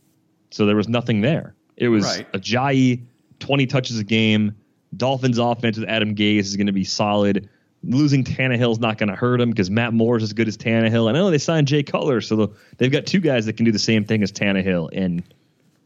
[0.51, 1.55] so there was nothing there.
[1.75, 2.31] It was Right.
[2.31, 3.03] Ajayi,
[3.39, 4.55] 20 touches a game.
[4.95, 7.49] Dolphins offense with Adam Gase is going to be solid.
[7.83, 11.09] losing Tannehill's not going to hurt him because Matt Moore's as good as Tannehill.
[11.09, 13.77] I know they signed Jay Cutler, so they've got two guys that can do the
[13.79, 14.89] same thing as Tannehill.
[14.93, 15.21] And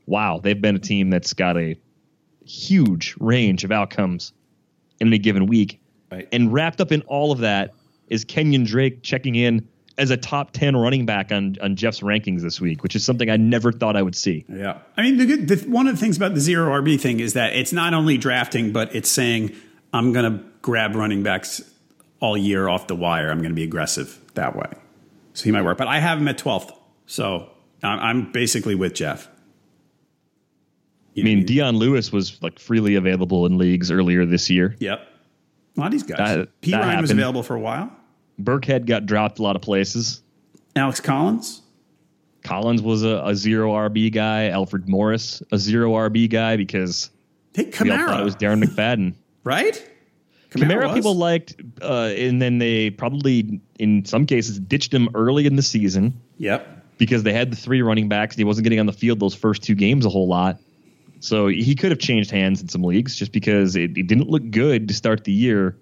[0.05, 1.75] wow, they've been a team that's got a
[2.51, 4.33] huge range of outcomes
[4.99, 5.81] in any given week.
[6.11, 6.27] Right.
[6.31, 7.73] And wrapped up in all of that
[8.07, 12.41] is Kenyon Drake checking in as a top 10 running back on, on Jeff's rankings
[12.41, 14.45] this week, which is something I never thought I would see.
[14.49, 14.79] Yeah.
[14.97, 17.33] I mean, the, good, the, one of the things about the zero RB thing is
[17.33, 19.55] that it's not only drafting, but it's saying,
[19.93, 21.61] I'm going to grab running backs
[22.19, 23.29] all year off the wire.
[23.29, 24.71] I'm going to be aggressive that way.
[25.33, 25.77] So he might work.
[25.77, 26.71] But I have him at 12th.
[27.05, 27.49] So
[27.83, 29.27] I'm, I'm basically with Jeff.
[31.17, 34.75] I mean, Dion Lewis was like freely available in leagues earlier this year.
[34.79, 35.07] Yep.
[35.75, 36.17] A lot of these guys.
[36.17, 37.01] That, Perine happened.
[37.01, 37.91] was available for a while.
[38.41, 40.21] Burkhead got dropped a lot of places.
[40.75, 41.61] Alex Collins?
[42.43, 44.47] Collins was a, a zero RB guy.
[44.47, 47.11] Alfred Morris, a zero RB guy because
[47.53, 47.83] hey, Kamara.
[47.83, 49.13] we all thought it was Darren McFadden.
[49.43, 49.89] right?
[50.49, 55.45] Kamara, Kamara people liked, uh, and then they probably, in some cases, ditched him early
[55.45, 56.19] in the season.
[56.37, 56.67] Yep.
[56.97, 59.33] Because they had the three running backs, and he wasn't getting on the field those
[59.33, 60.59] first two games a whole lot.
[61.21, 64.49] So he could have changed hands in some leagues just because it, it didn't look
[64.49, 65.77] good to start the year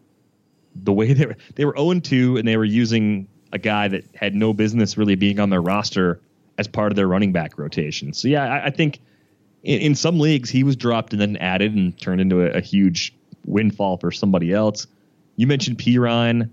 [0.76, 4.04] the way they were they were 0 2 and they were using a guy that
[4.14, 6.22] had no business really being on their roster
[6.58, 8.14] as part of their running back rotation.
[8.14, 9.00] So yeah, I, I think
[9.64, 12.62] in, in, some leagues he was dropped and then added and turned into a, a
[12.62, 14.86] huge windfall for somebody else.
[15.38, 16.50] You mentioned Perine,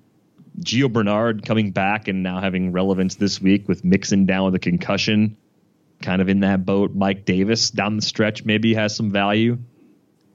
[0.60, 4.60] Gio Bernard coming back and now having relevance this week with Mixon down with a
[4.60, 5.36] concussion,
[6.02, 6.94] kind of in that boat.
[6.94, 9.58] Mike Davis down the stretch maybe has some value.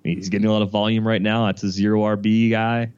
[0.03, 1.45] He's getting a lot of volume right now.
[1.45, 2.91] That's a zero RB guy.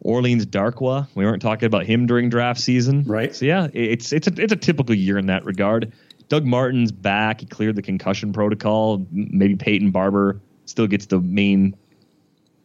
[0.00, 1.08] Orleans Darkwa.
[1.14, 3.34] We weren't talking about him during draft season, right?
[3.34, 5.92] So yeah, it's it's a it's a typical year in that regard.
[6.28, 7.40] Doug Martin's back.
[7.40, 9.06] He cleared the concussion protocol.
[9.10, 11.76] Maybe Peyton Barber still gets the main,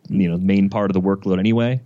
[0.10, 1.82] you know, main part of the workload anyway.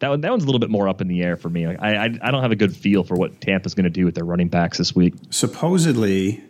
[0.00, 1.64] That one, that one's a little bit more up in the air for me.
[1.64, 4.14] I I, I don't have a good feel for what Tampa's going to do with
[4.14, 5.14] their running backs this week.
[5.30, 6.42] Supposedly,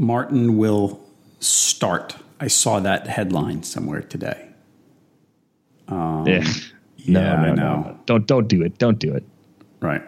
[0.00, 0.98] Martin will
[1.40, 2.16] start.
[2.40, 4.48] I saw that headline somewhere today.
[5.88, 6.44] Um, yeah.
[7.06, 8.76] No, no, no, no, Don't don't do it.
[8.76, 9.24] Don't do it.
[9.80, 10.02] Right.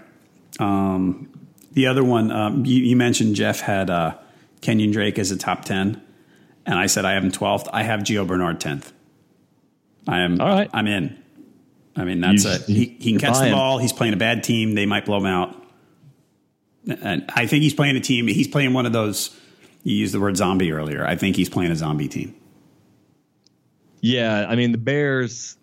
[0.61, 1.31] Um,
[1.73, 4.19] the other one um, you, you, mentioned Jeff had uh,
[4.61, 6.03] Kenyon Drake as a top ten,
[6.67, 7.67] and I said I have him twelfth.
[7.73, 8.93] I have Gio Bernard tenth.
[10.07, 10.39] I am.
[10.39, 10.69] All right.
[10.75, 11.19] I'm in.
[11.97, 12.95] I mean, that's a he.
[13.01, 13.79] He can catch the ball.
[13.79, 14.75] He's playing a bad team.
[14.75, 15.57] They might blow him out.
[16.87, 18.27] And I think he's playing a team.
[18.27, 19.35] He's playing one of those.
[19.83, 21.07] You used the word zombie earlier.
[21.07, 22.35] I think he's playing a zombie team.
[24.01, 25.57] Yeah, I mean the Bears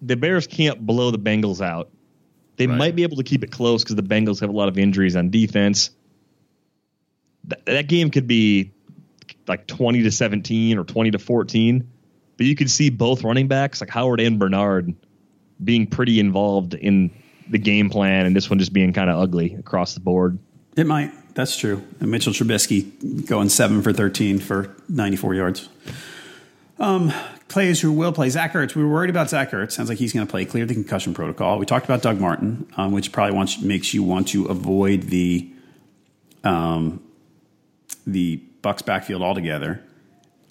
[0.00, 1.90] the Bears can't blow the Bengals out.
[2.56, 2.76] They right.
[2.76, 5.16] might be able to keep it close because the Bengals have a lot of injuries
[5.16, 5.90] on defense.
[7.48, 8.72] Th- that game could be
[9.46, 11.88] like 20 to 17 or 20 to 14.
[12.36, 14.94] But you could see both running backs, like Howard and Bernard,
[15.62, 17.10] being pretty involved in
[17.48, 20.38] the game plan, and this one just being kind of ugly across the board.
[20.76, 21.12] It might.
[21.38, 21.84] That's true.
[22.00, 25.68] And Mitchell Trubisky going seven for 13 for 94 yards.
[26.80, 27.12] Um,
[27.46, 28.28] players who will play.
[28.28, 29.70] Zach Ertz, we were worried about Zach Ertz.
[29.70, 31.60] Sounds like he's going to play, clear the concussion protocol.
[31.60, 35.48] We talked about Doug Martin, um, which probably wants, makes you want to avoid the
[36.42, 37.00] um,
[38.04, 39.80] the Bucks backfield altogether.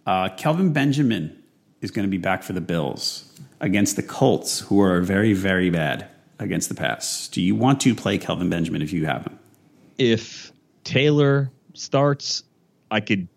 [0.05, 1.43] Uh, Kelvin Benjamin
[1.81, 5.69] is going to be back for the Bills against the Colts, who are very, very
[5.69, 6.07] bad
[6.39, 7.27] against the pass.
[7.27, 9.37] Do you want to play Kelvin Benjamin if you have him?
[9.97, 10.53] If
[10.87, 12.43] Taylor starts,
[12.89, 13.27] I could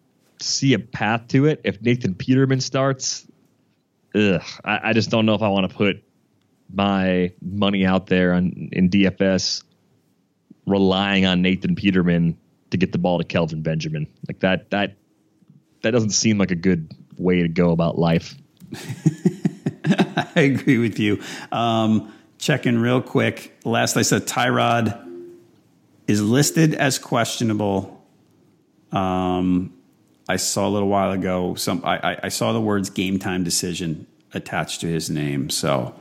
[0.40, 1.60] see a path to it.
[1.64, 3.26] If Nathan Peterman starts,
[4.14, 6.04] ugh, I, I just don't know if I want to put
[6.72, 9.64] my money out there on in DFS
[10.64, 12.38] relying on Nathan Peterman
[12.70, 14.06] to get the ball to Kelvin Benjamin.
[14.28, 14.96] Like that that
[15.82, 18.36] that doesn't seem like a good way to go about life.
[20.36, 21.20] I agree with you.
[21.50, 23.58] Um, checking real quick.
[23.64, 25.09] Last I said Tyrod
[26.10, 28.04] is listed as questionable.
[28.90, 29.72] Um,
[30.28, 31.54] I saw a little while ago.
[31.54, 35.50] Some I, I saw the words "game time decision" attached to his name.
[35.50, 35.94] So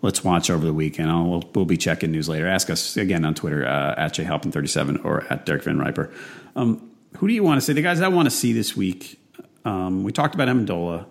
[0.00, 1.10] let's watch over the weekend.
[1.10, 2.46] I'll, we'll, we'll be checking news later.
[2.46, 6.12] Ask us again on Twitter uh, at jhalpin37 or at Derek VanRiper.
[6.56, 7.74] Um, who do you want to see?
[7.74, 9.20] The guys I want to see this week.
[9.66, 11.04] Um, we talked about Amendola.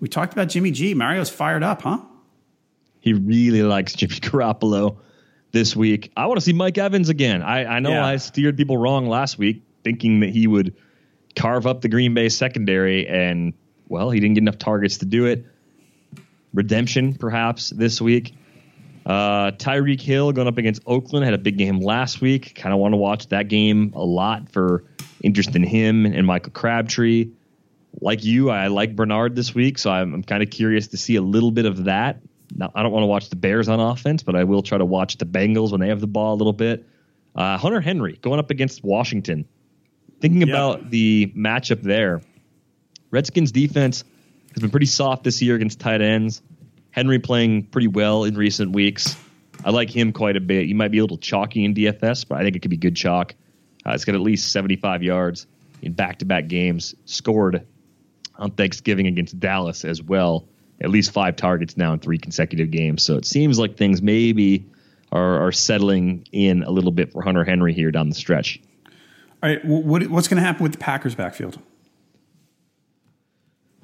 [0.00, 0.94] We talked about Jimmy G.
[0.94, 2.00] Mario's fired up, huh?
[3.00, 4.98] He really likes Jimmy Garoppolo
[5.56, 6.12] this week.
[6.14, 7.40] I want to see Mike Evans again.
[7.40, 8.04] I, I know yeah.
[8.04, 10.76] I steered people wrong last week, thinking that he would
[11.34, 13.54] carve up the Green Bay secondary, and
[13.88, 15.46] well, he didn't get enough targets to do it.
[16.52, 18.34] Redemption, perhaps this week.
[19.06, 22.54] Uh, Tyreek Hill going up against Oakland had a big game last week.
[22.54, 24.84] Kind of want to watch that game a lot for
[25.24, 27.30] interest in him and Michael Crabtree.
[28.02, 31.16] Like you, I like Bernard this week, so I'm, I'm kind of curious to see
[31.16, 32.20] a little bit of that
[32.54, 34.84] Now, I don't want to watch the Bears on offense, but I will try to
[34.84, 36.86] watch the Bengals when they have the ball a little bit.
[37.34, 39.46] Uh, Hunter Henry going up against Washington.
[40.20, 42.22] Thinking about the matchup there,
[43.10, 44.04] Redskins defense
[44.54, 46.40] has been pretty soft this year against tight ends.
[46.90, 49.16] Henry playing pretty well in recent weeks.
[49.64, 50.66] I like him quite a bit.
[50.66, 52.96] You might be a little chalky in DFS, but I think it could be good
[52.96, 53.34] chalk.
[53.84, 55.46] Uh, it's got at least 75 yards
[55.82, 57.66] in back to back games, scored
[58.36, 60.48] on Thanksgiving against Dallas as well.
[60.80, 63.02] At least five targets now in three consecutive games.
[63.02, 64.66] So it seems like things maybe
[65.10, 68.60] are, are settling in a little bit for Hunter Henry here down the stretch.
[69.42, 71.58] All right, what, what's going to happen with the Packers backfield?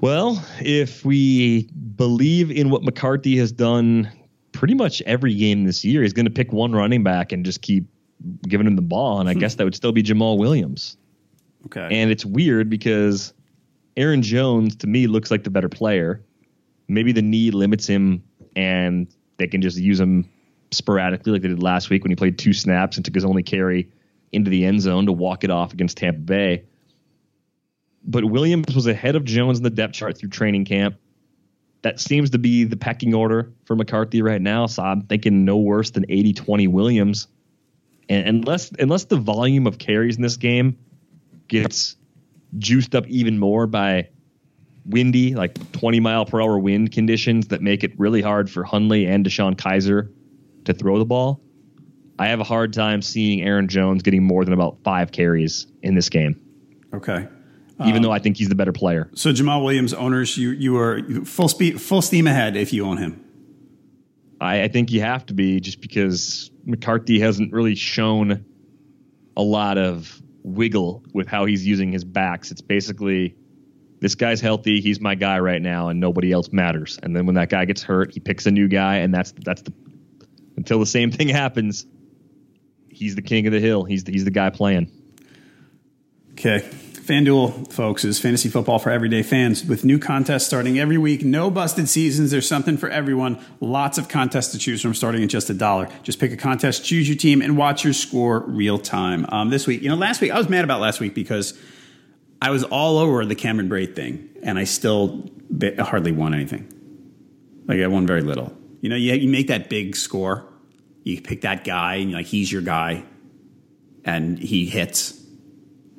[0.01, 4.11] Well, if we believe in what McCarthy has done
[4.51, 7.63] pretty much every game this year, he's going to pick one running back and just
[7.63, 7.87] keep
[8.49, 9.21] giving him the ball.
[9.21, 9.39] And I hmm.
[9.39, 10.97] guess that would still be Jamaal Williams.
[11.67, 11.89] Okay.
[11.91, 13.33] And it's weird because
[13.97, 16.21] Aaron Jones to me looks like the better player.
[16.88, 20.29] Maybe the knee limits him and they can just use him
[20.71, 23.42] sporadically like they did last week when he played two snaps and took his only
[23.42, 23.90] carry
[24.33, 26.64] into the end zone to walk it off against Tampa Bay.
[28.05, 30.97] But Williams was ahead of Jones in the depth chart through training camp.
[31.83, 34.66] That seems to be the pecking order for McCarthy right now.
[34.66, 37.29] So I'm thinking no worse than 80 20 Williams.
[38.09, 40.79] And unless unless the volume of carries in this game
[41.49, 41.97] gets
[42.59, 44.09] juiced up even more by
[44.85, 49.07] windy, like 20 mile per hour wind conditions that make it really hard for Hundley
[49.07, 50.12] and DeShone Kizer
[50.64, 51.40] to throw the ball.
[52.18, 55.95] I have a hard time seeing Aaron Jones getting more than about five carries in
[55.95, 56.40] this game.
[56.95, 57.27] Okay.
[57.81, 59.11] Even um, though I think he's the better player.
[59.14, 62.99] So Jamaal Williams owners, you you are full speed, full steam ahead if you own
[62.99, 63.25] him.
[64.40, 68.45] I, I think you have to be just because McCarthy hasn't really shown
[69.37, 72.51] a lot of wiggle with how he's using his backs.
[72.51, 73.37] It's basically
[74.03, 76.99] this guy's healthy, he's my guy right now, and nobody else matters.
[77.01, 79.62] And then when that guy gets hurt, he picks a new guy, and that's that's
[79.62, 79.73] the
[80.57, 81.87] until the same thing happens.
[82.88, 83.85] He's the king of the hill.
[83.85, 84.91] He's the, he's the guy playing.
[86.33, 86.59] Okay.
[86.59, 91.25] FanDuel, folks, is fantasy football for everyday fans with new contests starting every week.
[91.25, 92.31] No busted seasons.
[92.31, 93.45] There's something for everyone.
[93.61, 95.88] Lots of contests to choose from starting at just a dollar.
[96.05, 99.27] Just pick a contest, choose your team, and watch your score real time.
[99.31, 101.59] Um, this week, you know, last week, I was mad about last week because
[102.43, 105.31] I was all over the Cameron Brate thing, and I still
[105.79, 106.71] hardly won anything.
[107.67, 108.53] Like, I won very little.
[108.81, 110.47] You know, you, you make that big score,
[111.05, 113.05] you pick that guy, and like, he's your guy,
[114.05, 115.23] and he hits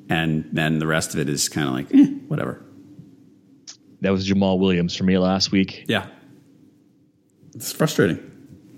[0.08, 2.62] and then the rest of it is kind of like eh, whatever.
[4.00, 5.84] That was Jamaal Williams for me last week.
[5.88, 6.06] Yeah,
[7.54, 8.18] it's frustrating.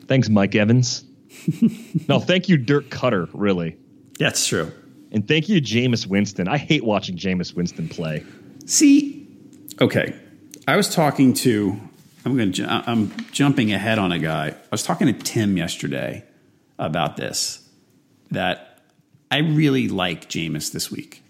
[0.06, 1.04] Thanks, Mike Evans.
[2.08, 3.28] no, thank you, Dirk Koetter.
[3.32, 3.76] Really,
[4.18, 4.72] yeah, it's true.
[5.16, 6.46] And thank you, Jameis Winston.
[6.46, 8.22] I hate watching Jameis Winston play.
[8.66, 9.26] See,
[9.80, 10.14] okay,
[10.68, 11.80] I was talking to.
[12.26, 12.52] I'm going.
[12.52, 14.48] to I'm jumping ahead on a guy.
[14.48, 16.22] I was talking to Tim yesterday
[16.78, 17.66] about this.
[18.30, 18.82] That
[19.30, 21.22] I really like Jameis this week.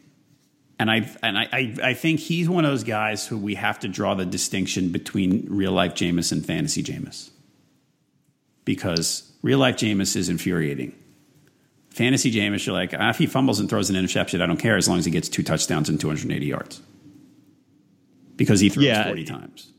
[0.81, 3.79] And I and I, I, I think he's one of those guys who we have
[3.79, 7.31] to draw the distinction between real life Jameis and fantasy Jameis.
[8.65, 10.93] Because real life Jameis is infuriating.
[11.97, 14.77] Fantasy Jameis, you're like, ah, if he fumbles and throws an interception, I don't care
[14.77, 16.83] as long as he gets two touchdowns and 280 yards.
[18.37, 19.73] Because he throws yeah, 40 times.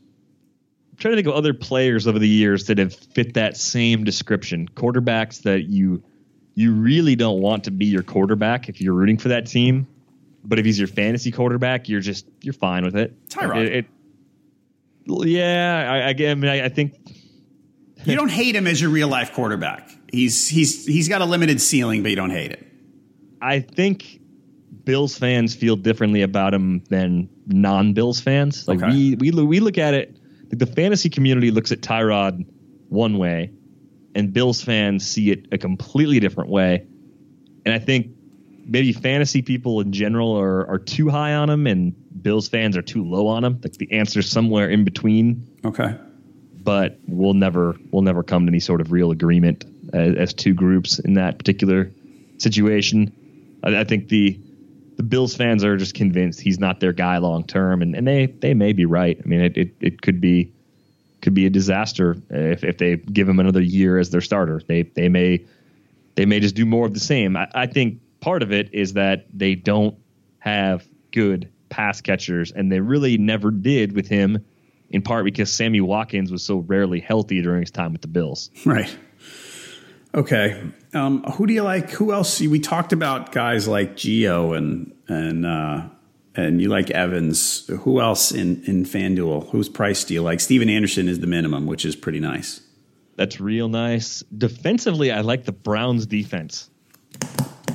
[0.90, 4.02] I'm trying to think of other players over the years that have fit that same
[4.02, 4.68] description.
[4.68, 6.02] Quarterbacks that you
[6.56, 9.86] you really don't want to be your quarterback if you're rooting for that team.
[10.42, 13.28] But if he's your fantasy quarterback, you're just you're fine with it.
[13.28, 13.64] Tyrod.
[13.64, 13.72] It,
[15.06, 16.94] it, yeah, I, I, I mean, I, I think
[18.04, 19.88] you don't hate him as your real life quarterback.
[20.12, 22.66] He's he's he's got a limited ceiling, but you don't hate it.
[23.40, 24.20] I think
[24.84, 28.66] Bills fans feel differently about him than non-Bills fans.
[28.66, 28.90] Like okay.
[28.90, 30.16] we we we look at it.
[30.50, 32.46] Like the fantasy community looks at Tyrod
[32.88, 33.50] one way,
[34.14, 36.86] and Bills fans see it a completely different way.
[37.66, 38.08] And I think
[38.64, 42.82] maybe fantasy people in general are, are too high on him, and Bills fans are
[42.82, 43.60] too low on him.
[43.62, 45.46] Like the answer's somewhere in between.
[45.66, 45.96] Okay.
[46.62, 50.54] But we'll never we'll never come to any sort of real agreement as, as two
[50.54, 51.90] groups in that particular
[52.38, 53.12] situation.
[53.62, 54.38] I, I, think the
[54.96, 58.26] the Bills fans are just convinced he's not their guy long term, and, and they
[58.26, 59.18] they may be right.
[59.22, 60.52] I mean, it, it, it could be
[61.20, 64.60] could be a disaster if, if they give him another year as their starter.
[64.66, 65.44] They they may
[66.14, 67.36] they may just do more of the same.
[67.36, 69.96] I, I think part of it is that they don't
[70.38, 74.44] have good pass catchers, and they really never did with him.
[74.90, 78.50] In part because Sammy Watkins was so rarely healthy during his time with the Bills.
[78.64, 78.96] Right.
[80.14, 80.62] Okay.
[80.94, 81.90] Um, who do you like?
[81.90, 82.40] Who else?
[82.40, 85.88] We talked about guys like Gio and and uh,
[86.34, 87.66] and you like Evans.
[87.66, 89.50] Who else in in FanDuel?
[89.50, 90.40] Whose price do you like?
[90.40, 92.60] Stephen Anderson is the minimum, which is pretty nice.
[93.16, 94.22] That's real nice.
[94.36, 96.70] Defensively, I like the Browns defense.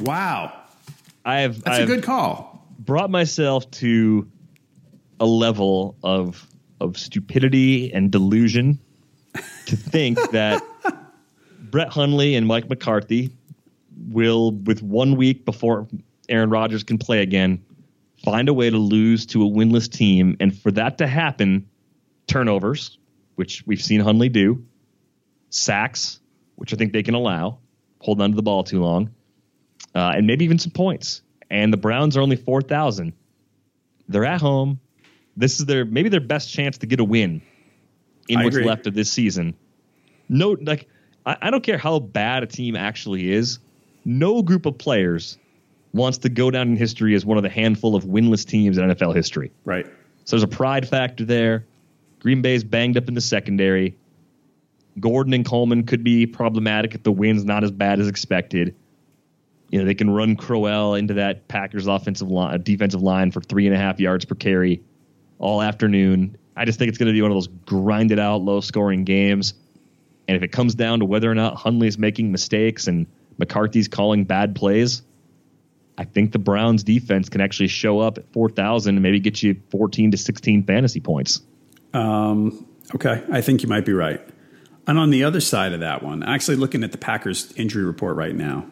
[0.01, 0.53] Wow.
[1.25, 2.65] I have That's I've a good call.
[2.79, 4.27] brought myself to
[5.19, 6.47] a level of
[6.79, 8.79] of stupidity and delusion
[9.65, 10.63] to think that
[11.73, 13.31] Brett Hundley and Mike McCarthy
[14.07, 15.87] will, with one week before
[16.29, 17.65] Aaron Rodgers can play again,
[18.23, 20.37] find a way to lose to a winless team.
[20.39, 21.67] And for that to happen,
[22.27, 22.99] turnovers,
[23.37, 24.63] which we've seen Hundley do,
[25.49, 26.19] sacks,
[26.57, 27.57] which I think they can allow,
[27.97, 29.09] hold onto the ball too long,
[29.95, 31.23] uh, and maybe even some points.
[31.49, 33.13] And the Browns are only 4,000.
[34.07, 34.79] They're at home.
[35.35, 37.41] This is their maybe their best chance to get a win
[38.29, 38.67] in I what's agree.
[38.67, 39.55] left of this season.
[40.29, 40.87] No, like
[41.25, 43.59] I, I don't care how bad a team actually is.
[44.05, 45.37] No group of players
[45.93, 48.89] wants to go down in history as one of the handful of winless teams in
[48.89, 49.51] NFL history.
[49.63, 49.85] Right.
[50.25, 51.65] So there's a pride factor there.
[52.19, 53.95] Green Bay's banged up in the secondary.
[54.99, 58.75] Gordon and Coleman could be problematic if the win's not as bad as expected.
[59.69, 63.65] You know, they can run Crowell into that Packers offensive line, defensive line for three
[63.65, 64.81] and a half yards per carry
[65.39, 66.37] all afternoon.
[66.55, 69.55] I just think it's going to be one of those grinded out, low scoring games.
[70.27, 73.07] And if it comes down to whether or not Hundley's making mistakes and
[73.37, 75.01] McCarthy's calling bad plays,
[75.97, 79.61] I think the Browns defense can actually show up at 4,000 and maybe get you
[79.69, 81.41] 14 to 16 fantasy points.
[81.93, 82.65] Um,
[82.95, 84.21] okay, I think you might be right.
[84.87, 88.15] And on the other side of that one, actually looking at the Packers injury report
[88.15, 88.65] right now,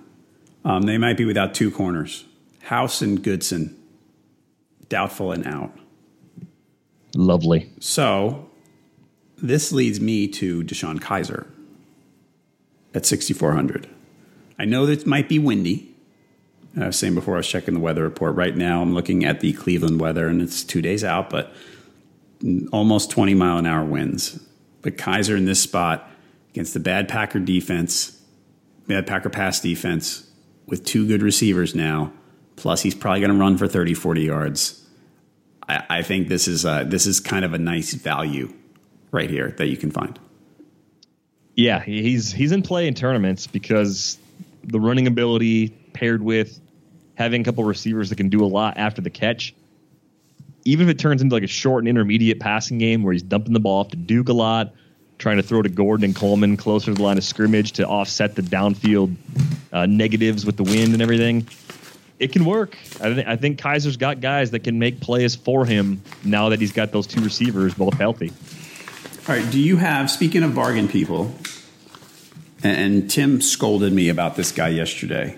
[0.66, 2.26] um, they might be without two corners
[2.64, 3.78] House and Goodson,
[4.90, 5.72] doubtful and out.
[7.16, 7.72] Lovely.
[7.80, 8.51] So
[9.42, 11.48] this leads me to DeShone Kizer
[12.94, 13.90] at 6,400.
[14.60, 15.96] I know that it might be windy.
[16.80, 18.36] I was saying before I was checking the weather report.
[18.36, 21.52] Right now, I'm looking at the Cleveland weather, and it's two days out, but
[22.72, 24.40] almost 20 mile an hour winds.
[24.82, 26.10] But Kaiser in this spot
[26.52, 28.22] against the bad Packer defense,
[28.88, 30.28] bad Packer pass defense,
[30.66, 32.14] with two good receivers now,
[32.56, 34.88] plus he's probably going to run for 30, 40 yards.
[35.68, 38.54] I, I think this is uh, this is kind of a nice value
[39.12, 40.20] right here that you can find.
[41.56, 44.18] Yeah, he's he's in play in tournaments because
[44.64, 46.60] the running ability paired with
[47.16, 49.54] having a couple receivers that can do a lot after the catch.
[50.64, 53.54] Even if it turns into like a short and intermediate passing game where he's dumping
[53.54, 54.74] the ball off to Duke a lot,
[55.18, 58.36] trying to throw to Gordon and Coleman closer to the line of scrimmage to offset
[58.36, 59.16] the downfield
[59.74, 61.48] uh, negatives with the wind and everything,
[62.20, 62.78] it can work.
[63.02, 66.60] I, th- I think Kizer's got guys that can make plays for him now that
[66.60, 68.32] he's got those two receivers both healthy.
[69.28, 69.52] All right.
[69.52, 71.32] Do you have, speaking of bargain people,
[72.64, 75.38] and Tim scolded me about this guy yesterday.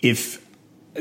[0.00, 0.44] If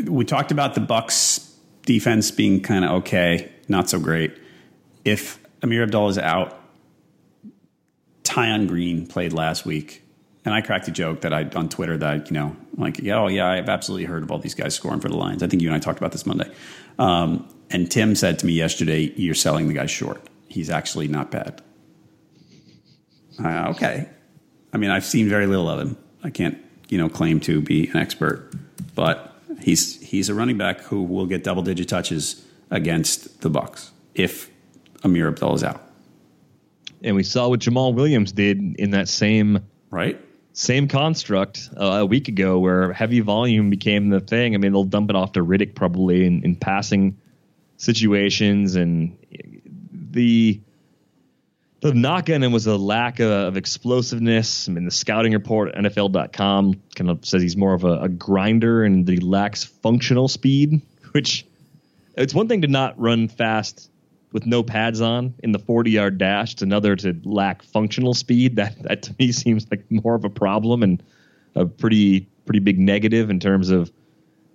[0.06, 4.38] we talked about the Bucks defense being kind of okay, not so great.
[5.06, 6.60] If Ameer Abdullah is out,
[8.24, 10.04] Tion Green played last week,
[10.45, 13.28] and I cracked a joke that I on Twitter that you know, like, yeah, oh
[13.28, 15.41] yeah, I've absolutely heard of all these guys scoring for the Lions.
[15.41, 16.52] I think you and I talked about this Monday.
[17.00, 20.22] Um, and Tim said to me yesterday, "You're selling the guy short.
[20.48, 21.64] He's actually not bad."
[23.44, 24.10] Uh, okay.
[24.74, 25.98] I mean, I've seen very little of him.
[26.24, 26.58] I can't,
[26.90, 28.52] you know, claim to be an expert,
[28.96, 33.92] but he's he's a running back who will get double digit touches against the Bucks
[34.16, 34.50] if
[35.04, 35.82] Ameer Abdullah is out.
[37.04, 39.60] And we saw what Jamaal Williams did in that same
[39.90, 40.20] Right?
[40.58, 44.56] same construct uh, a week ago where heavy volume became the thing.
[44.56, 47.16] I mean, they'll dump it off to Riddick probably in, in passing
[47.78, 49.16] situations, and
[49.92, 50.60] the
[51.82, 54.68] the knock on him was a lack of, of explosiveness.
[54.68, 58.84] I mean, the scouting report NFL.com kind of says he's more of a, a grinder
[58.84, 61.46] and that he lacks functional speed, which
[62.16, 63.92] it's one thing to not run fast
[64.34, 66.54] with no pads on in the 40 yard dash.
[66.54, 68.56] It's another to lack functional speed.
[68.56, 71.02] That that to me seems like more of a problem and
[71.56, 73.92] a pretty pretty big negative in terms of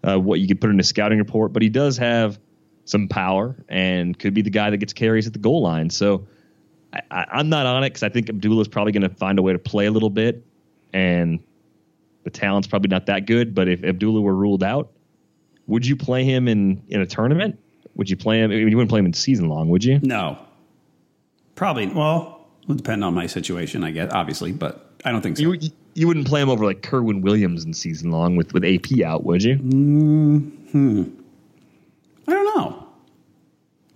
[0.03, 1.53] uh, what you could put in a scouting report.
[1.53, 2.39] But he does have
[2.85, 5.89] some power and could be the guy that gets carries at the goal line.
[5.89, 6.27] So
[6.93, 9.43] I, I, I'm not on it because I think Abdullah's probably going to find a
[9.43, 10.45] way to play a little bit,
[10.93, 11.41] and
[12.25, 13.55] the talent's probably not that good.
[13.55, 14.91] But if Abdullah were ruled out,
[15.67, 17.59] would you play him in in a tournament?
[17.97, 18.51] Would you play him?
[18.51, 20.01] I mean, you wouldn't play him in season long, would you?
[20.03, 20.39] No.
[21.55, 21.87] Probably.
[21.87, 25.43] Well, it would depend on my situation, I guess, obviously, but I don't think so.
[25.43, 29.01] You you wouldn't play him over like Kerwynn Williams in season long with with AP
[29.05, 29.57] out, would you?
[29.57, 31.03] Hmm.
[32.27, 32.87] I don't know.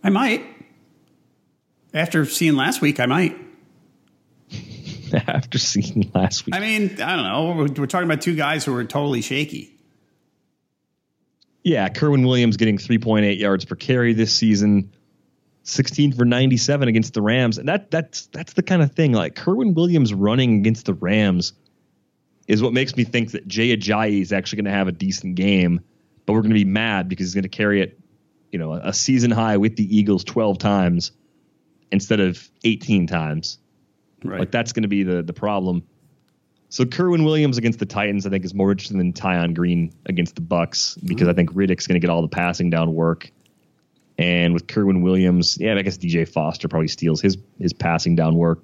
[0.04, 0.44] I might.
[1.96, 3.38] After seeing last week, I might.
[5.14, 7.54] After seeing last week, I mean, I don't know.
[7.56, 9.74] We're, we're talking about two guys who are totally shaky.
[11.64, 14.92] yeah, Kerwynn Williams getting 3.8 yards per carry this season.
[15.62, 17.56] 16 for 97 against the Rams.
[17.56, 21.54] And that that's that's the kind of thing like Kerwynn Williams running against the Rams
[22.46, 25.34] is what makes me think that Jay Ajayi is actually going to have a decent
[25.34, 25.80] game,
[26.26, 27.98] but we're going to be mad because he's going to carry it,
[28.52, 31.12] you know, a season high with the Eagles 12 times
[31.90, 33.58] instead of 18 times.
[34.24, 34.40] Right.
[34.40, 35.82] Like that's going to be the the problem.
[36.68, 40.34] So Kerwynn Williams against the Titans, I think, is more interesting than Tion Green against
[40.34, 43.30] the Bucks because I think Riddick's going to get all the passing down work.
[44.18, 48.34] And with Kerwynn Williams, yeah, I guess DJ Foster probably steals his his passing down
[48.34, 48.62] work.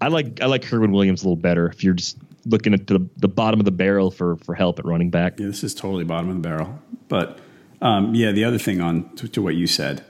[0.00, 3.06] I like I like Kerwynn Williams a little better if you're just looking at the,
[3.16, 5.38] the bottom of the barrel for for help at running back.
[5.38, 6.78] Yeah, this is totally bottom of the barrel.
[7.08, 7.38] But
[7.80, 10.04] um, yeah, the other thing on to, to what you said,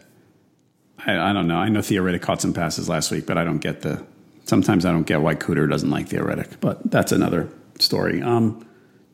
[1.06, 1.56] I, I, don't know.
[1.56, 4.04] I know Theo Riddick caught some passes last week, but I don't get the.
[4.44, 7.48] Sometimes I don't get why Cooter doesn't like Theo Riddick, but that's another
[7.78, 8.22] story.
[8.22, 8.66] Um,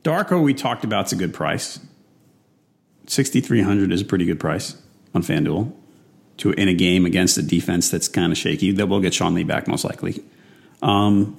[0.03, 1.81] Darko, we talked about, it's a good price.
[3.07, 4.77] Sixty three hundred is a pretty good price
[5.15, 5.73] on FanDuel
[6.39, 8.73] to in a game against a defense that's kind of shaky.
[8.73, 10.23] That will get Sean Lee back most likely.
[10.83, 11.39] Um,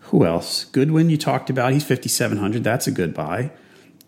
[0.00, 0.64] who else?
[0.66, 1.72] Goodwin, you talked about.
[1.72, 2.64] He's fifty seven hundred.
[2.64, 3.50] That's a good buy.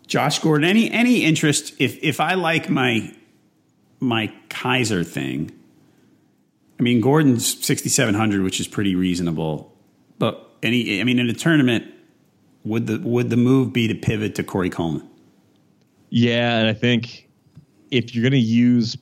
[0.07, 0.67] Josh Gordon.
[0.67, 1.73] Any any interest?
[1.77, 3.13] If if I like my
[4.01, 5.51] my Kizer thing,
[6.77, 9.73] I mean Gordon's sixty seven hundred, which is pretty reasonable.
[10.19, 11.85] But any, I mean, in a tournament,
[12.65, 15.07] would the would the move be to pivot to Corey Coleman?
[16.09, 17.29] Yeah, and I think
[17.89, 18.97] if you're going to use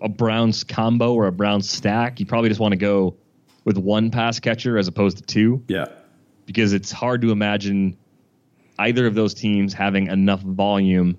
[0.00, 3.16] a Browns combo or a Browns stack, you probably just want to go
[3.64, 5.62] with one pass catcher as opposed to two.
[5.68, 5.86] Yeah.
[6.46, 7.96] Because it's hard to imagine
[8.78, 11.18] either of those teams having enough volume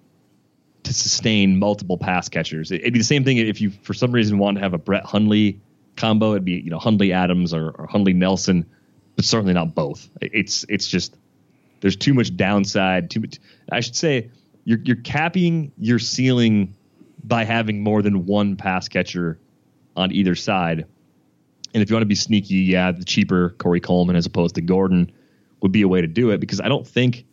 [0.87, 2.71] to sustain multiple pass catchers.
[2.71, 5.05] It'd be the same thing if you, for some reason, want to have a Brett
[5.05, 5.59] Hundley
[5.95, 6.31] combo.
[6.31, 8.65] It'd be you know Hundley Adams or, or Hundley Nelson,
[9.15, 10.09] but certainly not both.
[10.21, 11.15] It's it's just
[11.81, 13.09] there's too much downside.
[13.09, 13.39] Too much.
[13.71, 14.29] I should say
[14.63, 16.75] you're you're capping your ceiling
[17.23, 19.37] by having more than one pass catcher
[19.95, 20.85] on either side.
[21.73, 24.61] And if you want to be sneaky, yeah, the cheaper Corey Coleman as opposed to
[24.61, 25.11] Gordon
[25.61, 27.25] would be a way to do it because I don't think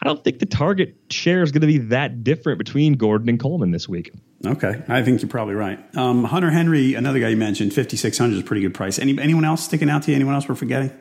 [0.00, 3.40] I don't think the target share is going to be that different between Gordon and
[3.40, 4.12] Coleman this week.
[4.46, 5.80] Okay, I think you're probably right.
[5.96, 9.00] Um, Hunter Henry, another guy you mentioned, 5600 is a pretty good price.
[9.00, 10.14] Any anyone else sticking out to you?
[10.14, 10.92] Anyone else we're forgetting?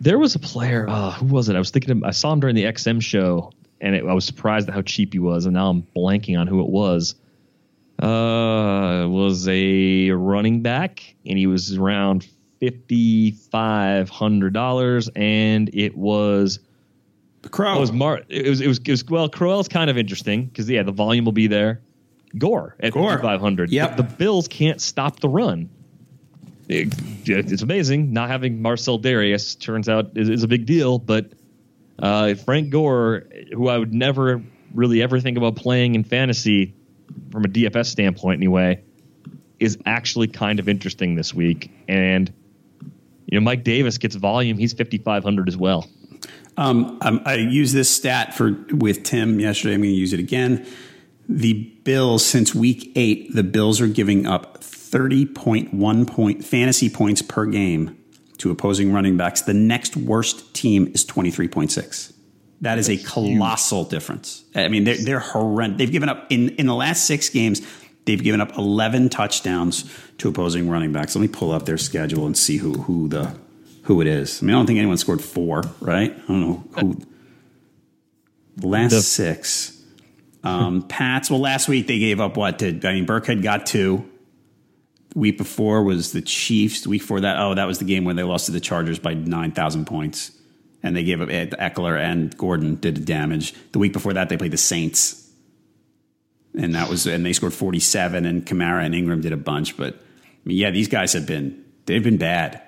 [0.00, 0.86] There was a player.
[0.86, 1.56] Uh, who was it?
[1.56, 1.90] I was thinking.
[1.92, 4.82] Of, I saw him during the XM show, and it, I was surprised at how
[4.82, 5.46] cheap he was.
[5.46, 7.14] And now I'm blanking on who it was.
[7.98, 12.28] Uh, was a running back, and he was around
[12.60, 16.58] fifty five hundred dollars, and it was
[17.46, 17.76] the Crow.
[17.76, 18.22] It was Mar.
[18.28, 19.28] It was it was, it was well.
[19.28, 21.80] Crowell's kind of interesting because yeah, the volume will be there.
[22.36, 22.92] Gore at
[23.22, 23.70] five hundred.
[23.70, 23.96] Yep.
[23.96, 25.70] The, the Bills can't stop the run.
[26.68, 26.92] It,
[27.28, 29.58] it's amazing not having Marcell Dareus.
[29.58, 31.32] Turns out is, is a big deal, but
[31.98, 34.42] uh, Frank Gore, who I would never
[34.74, 36.74] really ever think about playing in fantasy
[37.30, 38.82] from a DFS standpoint anyway,
[39.60, 41.70] is actually kind of interesting this week.
[41.86, 42.32] And
[43.26, 45.88] you know, Mike Davis gets volume; he's fifty five hundred as well.
[46.56, 49.74] Um, I used this stat for with Tim yesterday.
[49.74, 50.66] I'm going to use it again.
[51.28, 51.54] The
[51.84, 57.98] Bills since week eight, the Bills are giving up 30.1 point fantasy points per game
[58.38, 59.42] to opposing running backs.
[59.42, 62.12] The next worst team is 23.6.
[62.62, 63.90] That is a colossal huge.
[63.90, 64.44] difference.
[64.54, 65.78] I mean, they're, they're horrendous.
[65.78, 67.60] They've given up in, in the last six games.
[68.06, 71.14] They've given up 11 touchdowns to opposing running backs.
[71.14, 73.36] Let me pull up their schedule and see who who the
[73.86, 74.42] who it is.
[74.42, 76.12] I mean, I don't think anyone scored four, right?
[76.12, 77.00] I don't know who.
[78.68, 79.80] Last the, six.
[80.42, 81.30] Um, Pats.
[81.30, 82.58] Well, last week they gave up what?
[82.58, 84.04] Did I mean Burkhead got two?
[85.14, 86.82] Week before was the Chiefs.
[86.82, 88.98] The week before that, oh, that was the game when they lost to the Chargers
[88.98, 90.32] by nine thousand points,
[90.82, 93.54] and they gave up Ekeler and Gordon did the damage.
[93.72, 95.30] The week before that, they played the Saints,
[96.58, 99.76] and that was and they scored forty seven, and Kamara and Ingram did a bunch.
[99.76, 99.98] But I
[100.44, 102.62] mean, yeah, these guys have been they've been bad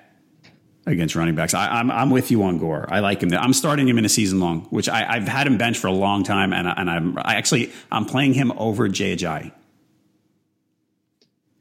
[0.91, 1.53] against running backs.
[1.53, 2.87] I, am I'm, I'm with you on Gore.
[2.89, 3.33] I like him.
[3.33, 5.91] I'm starting him in a season long, which I, have had him bench for a
[5.91, 9.51] long time, and, I, and I'm I actually I'm playing him over Jay Ajayi.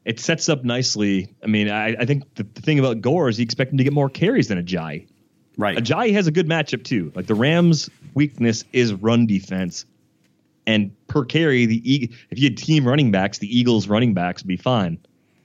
[0.05, 1.35] It sets up nicely.
[1.43, 3.85] I mean, I, I think the, the, thing about Gore is you expect him to
[3.85, 5.07] get more carries than Ajayi.
[5.59, 5.77] Right.
[5.77, 7.13] Ajayi has a good matchup too.
[7.15, 9.85] Like the Rams' weakness is run defense,
[10.67, 14.49] and per carry, the if you had team running backs, the Eagles' running backs would
[14.49, 14.99] be fine.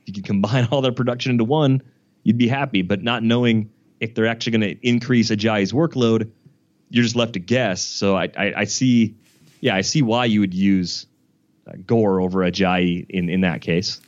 [0.05, 1.81] If you could combine all their production into one
[2.23, 2.81] you'd be happy.
[2.81, 3.69] But not knowing
[4.03, 6.29] if they're actually going to increase Ajayi's workload,
[6.89, 7.81] you're just left to guess.
[7.81, 9.15] So I, I, I see,
[9.61, 11.05] yeah, I see why you would use
[11.65, 14.01] uh, Gore over Ajayi in in that case.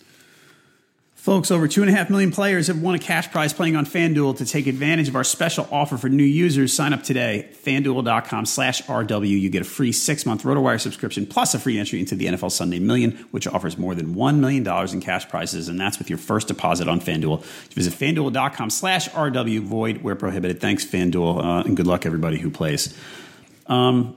[1.26, 4.38] Folks, over 2.5 million players have won a cash prize playing on FanDuel.
[4.38, 7.50] To take advantage of our special offer for new users, sign up today.
[7.64, 9.28] FanDuel.com slash RW.
[9.28, 12.52] You get a free six month RotoWire subscription plus a free entry into the NFL
[12.52, 16.20] Sunday Million, which offers more than $1 million in cash prizes, and that's with your
[16.20, 17.42] first deposit on FanDuel.
[17.74, 19.62] Visit FanDuel.com slash RW.
[19.62, 20.62] Void where prohibited.
[20.62, 22.96] Thanks, FanDuel, uh, and good luck, everybody who plays.
[23.66, 24.16] Um,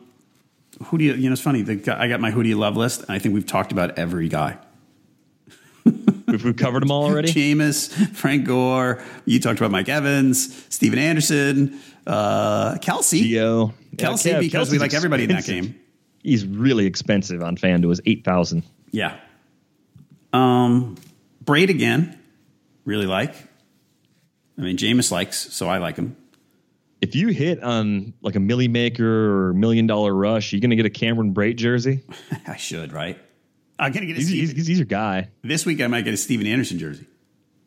[0.84, 1.62] who do you, you know, it's funny.
[1.62, 3.98] The, I got my who do you love list, and I think we've talked about
[3.98, 4.58] every guy.
[6.28, 7.32] We've, we've covered them all already.
[7.32, 9.02] Jameis, Frank Gore.
[9.24, 13.22] You talked about Mike Evans, Stephen Anderson, uh, Kelce.
[13.22, 13.72] Dio.
[13.96, 15.74] Kelce, Yeah, because we like everybody in that game.
[16.22, 17.92] He's really expensive on FanDuel.
[17.92, 18.62] Is eight thousand.
[18.90, 19.18] Yeah.
[20.32, 20.96] Um,
[21.44, 22.18] Brate again.
[22.84, 23.34] Really like.
[24.58, 26.16] I mean, Jameis likes, so I like him.
[27.00, 30.86] If you hit on like a milli maker or million dollar rush, you're gonna get
[30.86, 32.02] a Cameron Brate jersey.
[32.46, 33.18] I should, right?
[33.78, 35.28] I'm gonna get a He's, he's, Stephen, he's your guy.
[35.42, 35.80] this week.
[35.80, 37.06] I might get a Stephen Anderson jersey.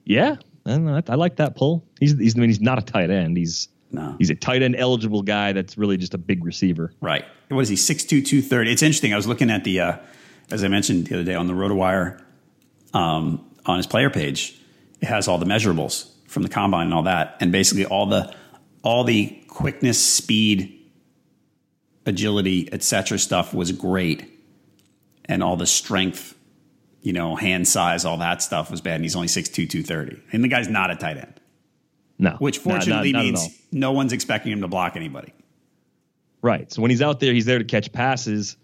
[0.04, 0.36] Yeah,
[0.66, 1.86] I, know, I, I like that pull.
[2.00, 3.38] He's, he's I mean he's not a tight end.
[3.38, 4.16] He's No.
[4.18, 6.94] he's a tight end eligible guy that's really just a big receiver.
[7.02, 7.24] Right.
[7.50, 7.76] What is he?
[7.76, 8.72] 6'2", 230.
[8.72, 9.14] It's interesting.
[9.14, 9.98] I was looking at the, uh,
[10.52, 12.22] as I mentioned the other day on the RotoWire,
[12.94, 14.58] um, on his player page.
[15.02, 18.34] It has all the measurables from the combine and all that, and basically all the
[18.84, 20.80] all the quickness, speed,
[22.06, 23.20] agility, etc.
[23.20, 24.30] stuff was great,
[25.32, 26.36] and all the strength,
[27.02, 28.96] you know, hand size, all that stuff was bad.
[28.96, 30.22] And he's only 6'2", 230.
[30.34, 31.40] and the guy's not a tight end,
[32.20, 35.34] No, which No, not- fortunately not means no one's expecting him to block anybody.
[36.42, 36.72] Right.
[36.72, 38.58] So when he's out there, he's there to catch passes,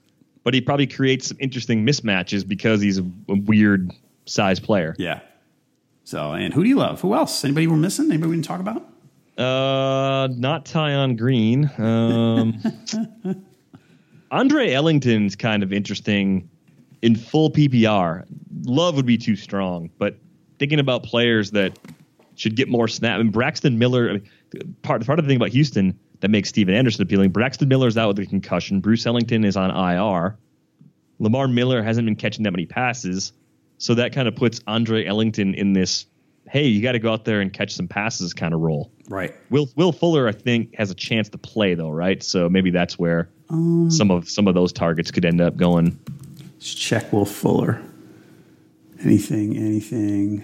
[0.43, 3.91] but he probably creates some interesting mismatches because he's a, a weird
[4.25, 4.95] size player.
[4.97, 5.21] Yeah.
[6.03, 7.01] So, and who do you love?
[7.01, 7.43] Who else?
[7.45, 8.05] Anybody we're missing?
[8.09, 8.83] Anybody we didn't talk about?
[9.37, 11.69] Uh, not Tion Green.
[11.77, 12.59] Um,
[14.31, 16.49] Andre Ellington's kind of interesting
[17.01, 18.25] in full PPR.
[18.63, 20.17] Love would be too strong, but
[20.59, 21.77] thinking about players that
[22.35, 23.19] should get more snap.
[23.19, 26.73] And Braxton Miller, I mean, part part of the thing about Houston that makes Stephen
[26.73, 27.31] Anderson appealing.
[27.31, 28.79] Braxton Miller's out with a concussion.
[28.79, 30.37] Bruce Ellington is on IR.
[31.19, 33.33] Lamar Miller hasn't been catching that many passes,
[33.79, 36.05] so that kind of puts Andre Ellington in this.
[36.49, 38.91] Hey, you got to go out there and catch some passes kind of role.
[39.09, 39.35] Right.
[39.49, 42.21] Will Will Fuller, I think, has a chance to play though, right?
[42.23, 45.99] So maybe that's where um, some of some of those targets could end up going.
[46.57, 47.81] Let's check Will Fuller.
[49.03, 50.43] Anything, anything.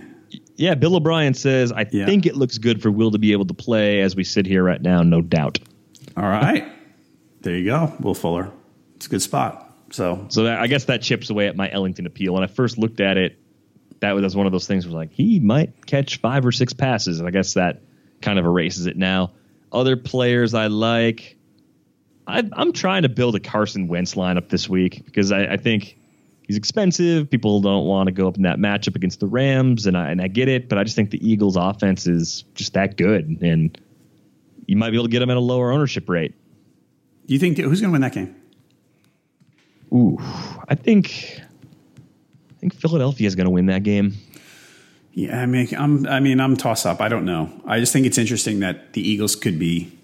[0.55, 2.05] Yeah, Bill O'Brien says, I Yeah.
[2.05, 4.63] think it looks good for Will to be able to play as we sit here
[4.63, 5.59] right now, no doubt.
[6.15, 6.65] All right.
[7.41, 7.91] there you go.
[7.99, 8.51] Will Fuller.
[8.95, 9.75] It's a good spot.
[9.91, 12.33] So, So that, I guess that chips away at my Ellington appeal.
[12.33, 13.37] When I first looked at it,
[13.99, 17.19] that was one of those things where like he might catch five or six passes,
[17.19, 17.81] and I guess that
[18.21, 19.31] kind of erases it now.
[19.73, 21.37] Other players I like,
[22.27, 25.97] I, I'm trying to build a Carson Wentz lineup this week because I, I think
[26.47, 27.29] he's expensive.
[27.29, 30.21] People don't want to go up in that matchup against the Rams, and I and
[30.21, 33.79] I get it, but I just think the Eagles' offense is just that good, and
[34.67, 36.33] you might be able to get them at a lower ownership rate.
[37.27, 38.35] do you think who's going to win that game?
[39.93, 40.17] Ooh,
[40.67, 41.39] I think
[42.49, 44.15] I think Philadelphia is going to win that game.
[45.13, 46.07] Yeah, I mean, I'm.
[46.07, 46.99] I mean, I'm toss up.
[46.99, 47.51] I don't know.
[47.67, 49.95] I just think it's interesting that the Eagles could be,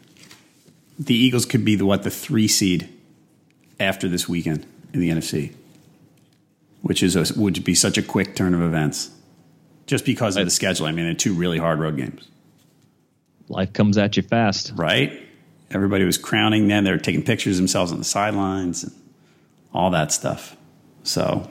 [0.99, 2.87] the Eagles could be the what the three seed
[3.79, 5.55] after this weekend in the NFC,
[6.81, 9.09] which is a, would be such a quick turn of events,
[9.87, 10.85] just because of the schedule.
[10.85, 12.27] I mean, they're two really hard road games.
[13.47, 14.73] Life comes at you fast.
[14.75, 15.21] right?
[15.71, 16.83] Everybody was crowning them.
[16.83, 18.93] They were taking pictures of themselves on the sidelines and
[19.73, 20.55] all that stuff.
[21.03, 21.47] So,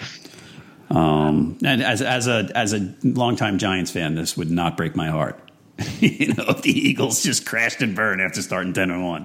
[0.91, 5.09] um, and as as a as a longtime Giants fan, this would not break my
[5.09, 5.39] heart.
[6.01, 9.24] you know, if the Eagles just crashed and burned after starting ten and one.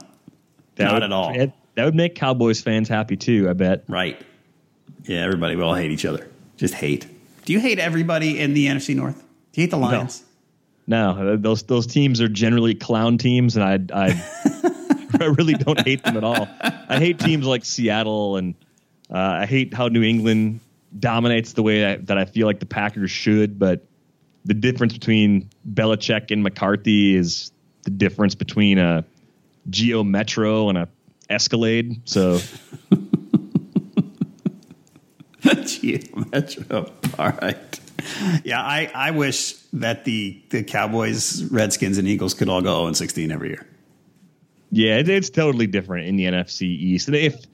[0.76, 1.34] That Not would- at all.
[1.40, 3.50] it- that would make Cowboys fans happy too.
[3.50, 3.86] I bet.
[3.88, 4.22] Right?
[5.06, 6.28] Yeah, everybody will hate each other.
[6.58, 7.08] Just hate.
[7.46, 9.18] Do you hate everybody in the NFC North?
[9.52, 10.24] Do you hate the Lions?
[10.88, 16.04] No, those those teams are generally clown teams, and I I, I really don't hate
[16.04, 16.48] them at all.
[16.62, 18.56] I hate teams like Seattle, and
[19.10, 20.60] uh, I hate how New England
[20.98, 23.60] dominates the way I, that I feel like the Packers should.
[23.60, 23.86] But
[24.46, 27.52] the difference between Belichick and McCarthy is
[27.84, 29.06] the difference between a
[29.70, 30.90] Geo Metro and a
[31.30, 32.02] Escalade.
[32.06, 32.40] So
[35.66, 36.00] Geo
[36.32, 36.92] Metro.
[37.20, 37.80] All right.
[38.44, 42.88] Yeah, I, I wish that the, the Cowboys, Redskins, and Eagles could all go 0
[42.88, 43.66] and 16 every year.
[44.72, 47.08] Yeah, it, it's totally different in the NFC East.
[47.08, 47.46] And if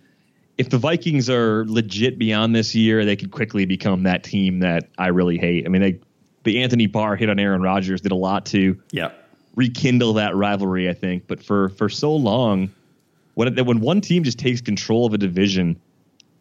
[0.57, 4.89] if the Vikings are legit beyond this year, they could quickly become that team that
[4.97, 5.65] I really hate.
[5.65, 5.99] I mean, they
[6.43, 9.11] the Anthony Barr hit on Aaron Rodgers did a lot to Yeah.
[9.55, 11.27] rekindle that rivalry, I think.
[11.27, 12.69] But for for so long,
[13.35, 15.79] when when one team just takes control of a division,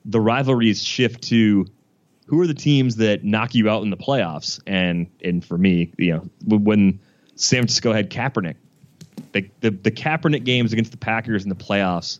[0.08, 1.66] the rivalries shift to
[2.26, 4.60] who are the teams that knock you out in the playoffs?
[4.66, 6.98] And and for me, you know, when
[7.36, 8.56] San Francisco had Kaepernick,
[9.32, 12.18] the the, the Kaepernick games against the Packers in the playoffs,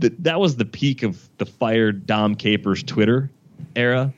[0.00, 3.30] th- that was the peak of the fired Dom Capers Twitter
[3.74, 4.12] era,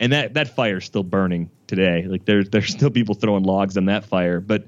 [0.00, 2.04] and that that fire's still burning today.
[2.06, 4.66] Like there's there's still people throwing logs on that fire, but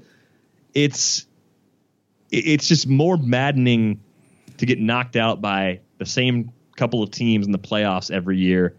[0.73, 1.25] it's
[2.29, 3.99] it's just more maddening
[4.57, 8.75] to get knocked out by the same couple of teams in the playoffs every year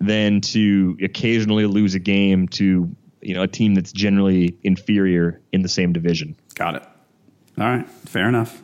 [0.00, 5.62] than to occasionally lose a game to you know a team that's generally inferior in
[5.62, 6.36] the same division.
[6.54, 6.82] Got it.
[7.58, 8.60] All right, fair enough.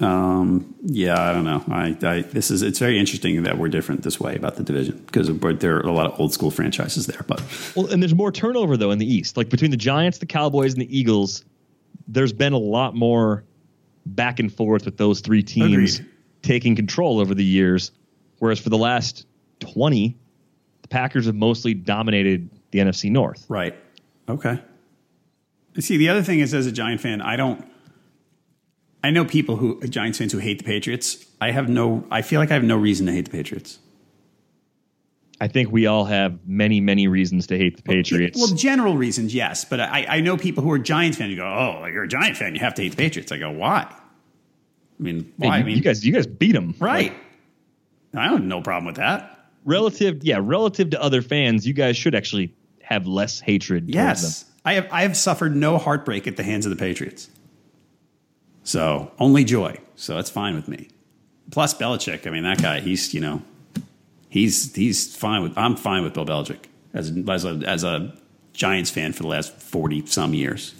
[0.00, 1.64] Um, yeah, I don't know.
[1.68, 5.02] I, I, this is it's very interesting that we're different this way about the division
[5.06, 5.28] because
[5.58, 7.24] there are a lot of old school franchises there.
[7.26, 7.42] But
[7.76, 9.36] well, and there's more turnover though in the East.
[9.36, 11.44] Like between the Giants, the Cowboys, and the Eagles,
[12.08, 13.44] there's been a lot more
[14.04, 16.11] back and forth with those three teams Agreed.
[16.42, 17.92] Taking control over the years.
[18.38, 19.26] Whereas for the last
[19.60, 20.16] twenty,
[20.82, 23.46] the Packers have mostly dominated the NFC North.
[23.48, 23.76] Right.
[24.28, 24.60] Okay.
[25.78, 27.66] See, the other thing is, as a Giant fan, I don't.
[29.04, 31.24] I know people who Giants fans who hate the Patriots.
[31.40, 32.04] I have no.
[32.10, 33.78] I feel like I have no reason to hate the Patriots.
[35.40, 38.38] I think we all have many, many reasons to hate the Patriots.
[38.38, 39.64] Well, general reasons, yes.
[39.64, 41.30] But I, I know people who are Giants fans.
[41.30, 42.54] You go, oh, you're a Giant fan.
[42.54, 43.32] You have to hate the Patriots.
[43.32, 43.92] I go, why?
[45.02, 45.48] I mean, why?
[45.48, 47.12] Hey, you, I mean, you guys, you guys beat them, right?
[47.12, 49.48] Like, I have no problem with that.
[49.64, 53.88] Relative, yeah, relative to other fans, you guys should actually have less hatred.
[53.92, 54.86] Yes, I have.
[54.92, 57.28] I have suffered no heartbreak at the hands of the Patriots.
[58.62, 59.78] So only joy.
[59.96, 60.88] So it's fine with me.
[61.50, 62.26] Plus Belichick.
[62.26, 62.80] I mean, that guy.
[62.80, 63.42] He's you know,
[64.28, 65.58] he's he's fine with.
[65.58, 68.16] I'm fine with Bill Belichick as as a, as a
[68.52, 70.74] Giants fan for the last forty some years.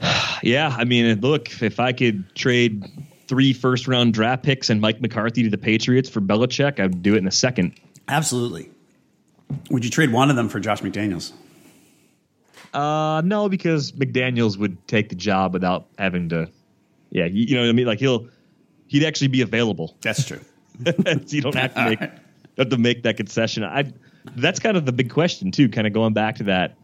[0.42, 2.82] Yeah, I mean, look, if I could trade
[3.30, 7.14] three first round draft picks and Mike McCarthy to the Patriots for Belichick, I'd do
[7.14, 7.78] it in a second.
[8.08, 8.70] Absolutely.
[9.70, 11.32] Would you trade one of them for Josh McDaniels?
[12.74, 16.50] Uh, no, because McDaniels would take the job without having to
[17.10, 17.86] yeah, you, you know what I mean.
[17.86, 18.28] Like he'll
[18.86, 19.96] he'd actually be available.
[20.00, 20.40] That's true.
[20.84, 20.92] so
[21.26, 23.64] you don't have to make have to make that concession.
[23.64, 23.92] I
[24.36, 25.68] that's kind of the big question too.
[25.68, 26.76] Kind of going back to that.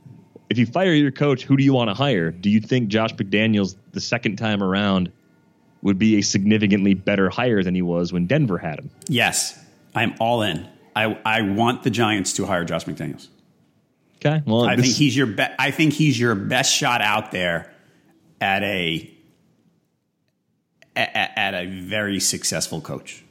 [0.49, 2.31] If you fire your coach, who do you want to hire?
[2.31, 5.11] Do you think Josh McDaniels the second time around
[5.87, 8.91] would be a significantly better hire than he was when Denver had him?
[9.09, 9.57] Yes,
[9.95, 10.69] I'm all in.
[10.97, 13.29] I I want the Giants to hire Josh McDaniels.
[14.17, 17.73] Okay, well, I think he's your be- I think he's your best shot out there
[18.41, 19.09] at a
[20.97, 23.23] at, at a very successful coach.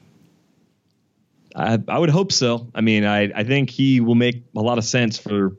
[1.58, 2.68] I, I, would hope so.
[2.76, 5.58] I mean, I, I think he will make a lot of sense for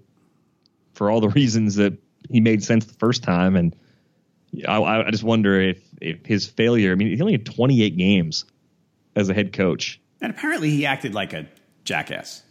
[0.94, 1.92] for all the reasons that
[2.30, 3.76] he made sense the first time, and
[4.66, 6.92] I, I just wonder if if his failure.
[6.92, 8.44] I mean, he only had 28 games
[9.14, 11.46] as a head coach, and apparently he acted like a
[11.84, 12.42] jackass.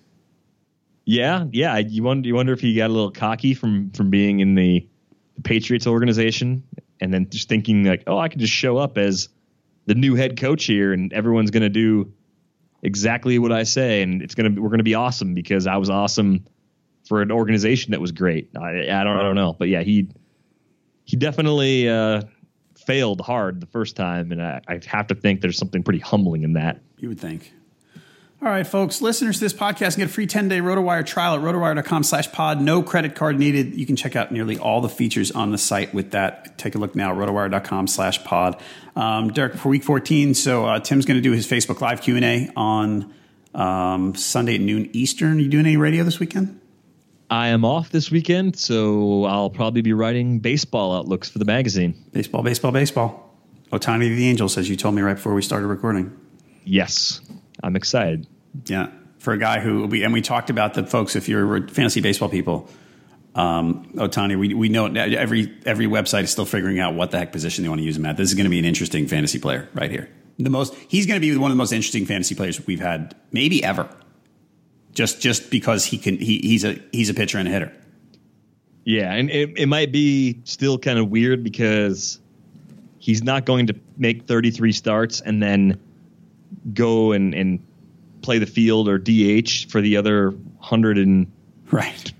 [1.05, 1.77] Yeah, yeah.
[1.77, 4.87] You wonder you wonder if he got a little cocky from from being in the
[5.43, 6.63] Patriots organization,
[6.99, 9.29] and then just thinking like, oh, I can just show up as
[9.85, 12.11] the new head coach here, and everyone's going to do
[12.81, 16.45] exactly what I say, and it's gonna we're gonna be awesome because I was awesome
[17.07, 18.49] for an organization that was great.
[18.59, 20.09] I, I don't I don't know, but yeah, he
[21.03, 22.21] he definitely uh,
[22.85, 26.43] failed hard the first time, and I, I have to think there's something pretty humbling
[26.43, 26.81] in that.
[26.99, 27.53] You would think.
[28.41, 32.03] All right, folks, listeners to this podcast get a free 10-day RotoWire trial at rotowire.com
[32.03, 32.61] slash pod.
[32.61, 33.75] No credit card needed.
[33.75, 36.57] You can check out nearly all the features on the site with that.
[36.57, 38.61] Take a look now, rotowire.com slash pod.
[38.95, 42.51] Um, Derek, for week 14, so uh, Tim's going to do his Facebook Live Q&A
[42.55, 43.13] on
[43.55, 45.37] um, Sunday at noon Eastern.
[45.37, 46.59] Are you doing any radio this weekend?
[47.29, 51.95] I am off this weekend, so I'll probably be writing baseball outlooks for the magazine.
[52.11, 53.21] Baseball, baseball, baseball.
[53.71, 56.15] Ohtani the Angels, as you told me right before we started recording.
[56.65, 57.21] Yes.
[57.63, 58.27] I'm excited.
[58.65, 61.15] Yeah, for a guy who we and we talked about the folks.
[61.15, 62.69] If you're fantasy baseball people,
[63.33, 67.31] um, Ohtani, we we know every every website is still figuring out what the heck
[67.31, 68.17] position they want to use him at.
[68.17, 70.09] This is going to be an interesting fantasy player right here.
[70.37, 73.15] The most he's going to be one of the most interesting fantasy players we've had
[73.31, 73.89] maybe ever.
[74.95, 77.71] Just just because he can he, he's a he's a pitcher and a hitter.
[78.85, 82.19] Yeah, and it, it might be still kind of weird because
[82.99, 85.79] he's not going to make 33 starts and then
[86.73, 87.65] go and, and
[88.21, 91.31] play the field or DH for the other hundred and
[91.71, 92.11] right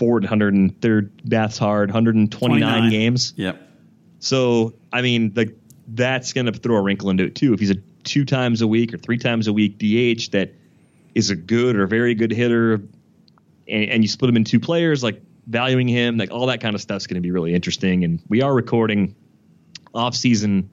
[0.00, 2.90] and third that's hard 129 29.
[2.90, 3.32] games.
[3.36, 3.60] Yep.
[4.18, 5.54] So I mean the
[5.88, 7.54] that's going to throw a wrinkle into it too.
[7.54, 10.52] If he's a two times a week or three times a week DH that
[11.14, 12.74] is a good or very good hitter,
[13.68, 16.74] and, and you split him in two players, like valuing him, like all that kind
[16.74, 18.04] of stuff's going to be really interesting.
[18.04, 19.14] And we are recording
[19.94, 20.68] off season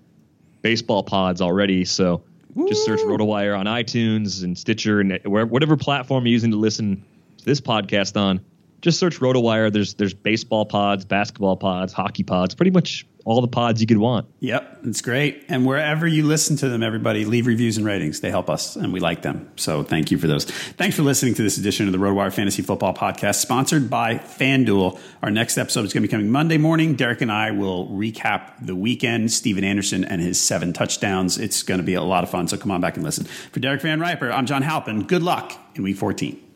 [0.62, 2.24] baseball pods already, so
[2.68, 7.04] Just search RotoWire on iTunes and Stitcher and whatever platform you're using to listen
[7.38, 8.42] to this podcast on.
[8.82, 9.72] Just search RotoWire.
[9.72, 13.98] There's there's baseball pods, basketball pods, hockey pods, pretty much all the pods you could
[13.98, 14.28] want.
[14.40, 15.46] Yep, it's great.
[15.48, 18.22] And wherever you listen to them, everybody leave reviews and ratings.
[18.22, 19.50] They help us, and we like them.
[19.56, 20.46] So thank you for those.
[20.46, 25.00] Thanks for listening to this edition of the RotoWire Fantasy Football Podcast, sponsored by FanDuel.
[25.22, 26.96] Our next episode is going to be coming Monday morning.
[26.96, 31.38] Derek and I will recap the weekend, Stephen Anderson and his seven touchdowns.
[31.38, 32.48] It's going to be a lot of fun.
[32.48, 33.26] So come on back and listen.
[33.26, 35.04] For Derek VanRiper, I'm John Halpin.
[35.04, 36.48] Good luck in Week 14.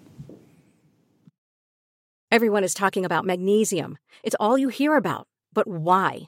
[2.31, 3.97] Everyone is talking about magnesium.
[4.23, 5.27] It's all you hear about.
[5.53, 6.27] But why?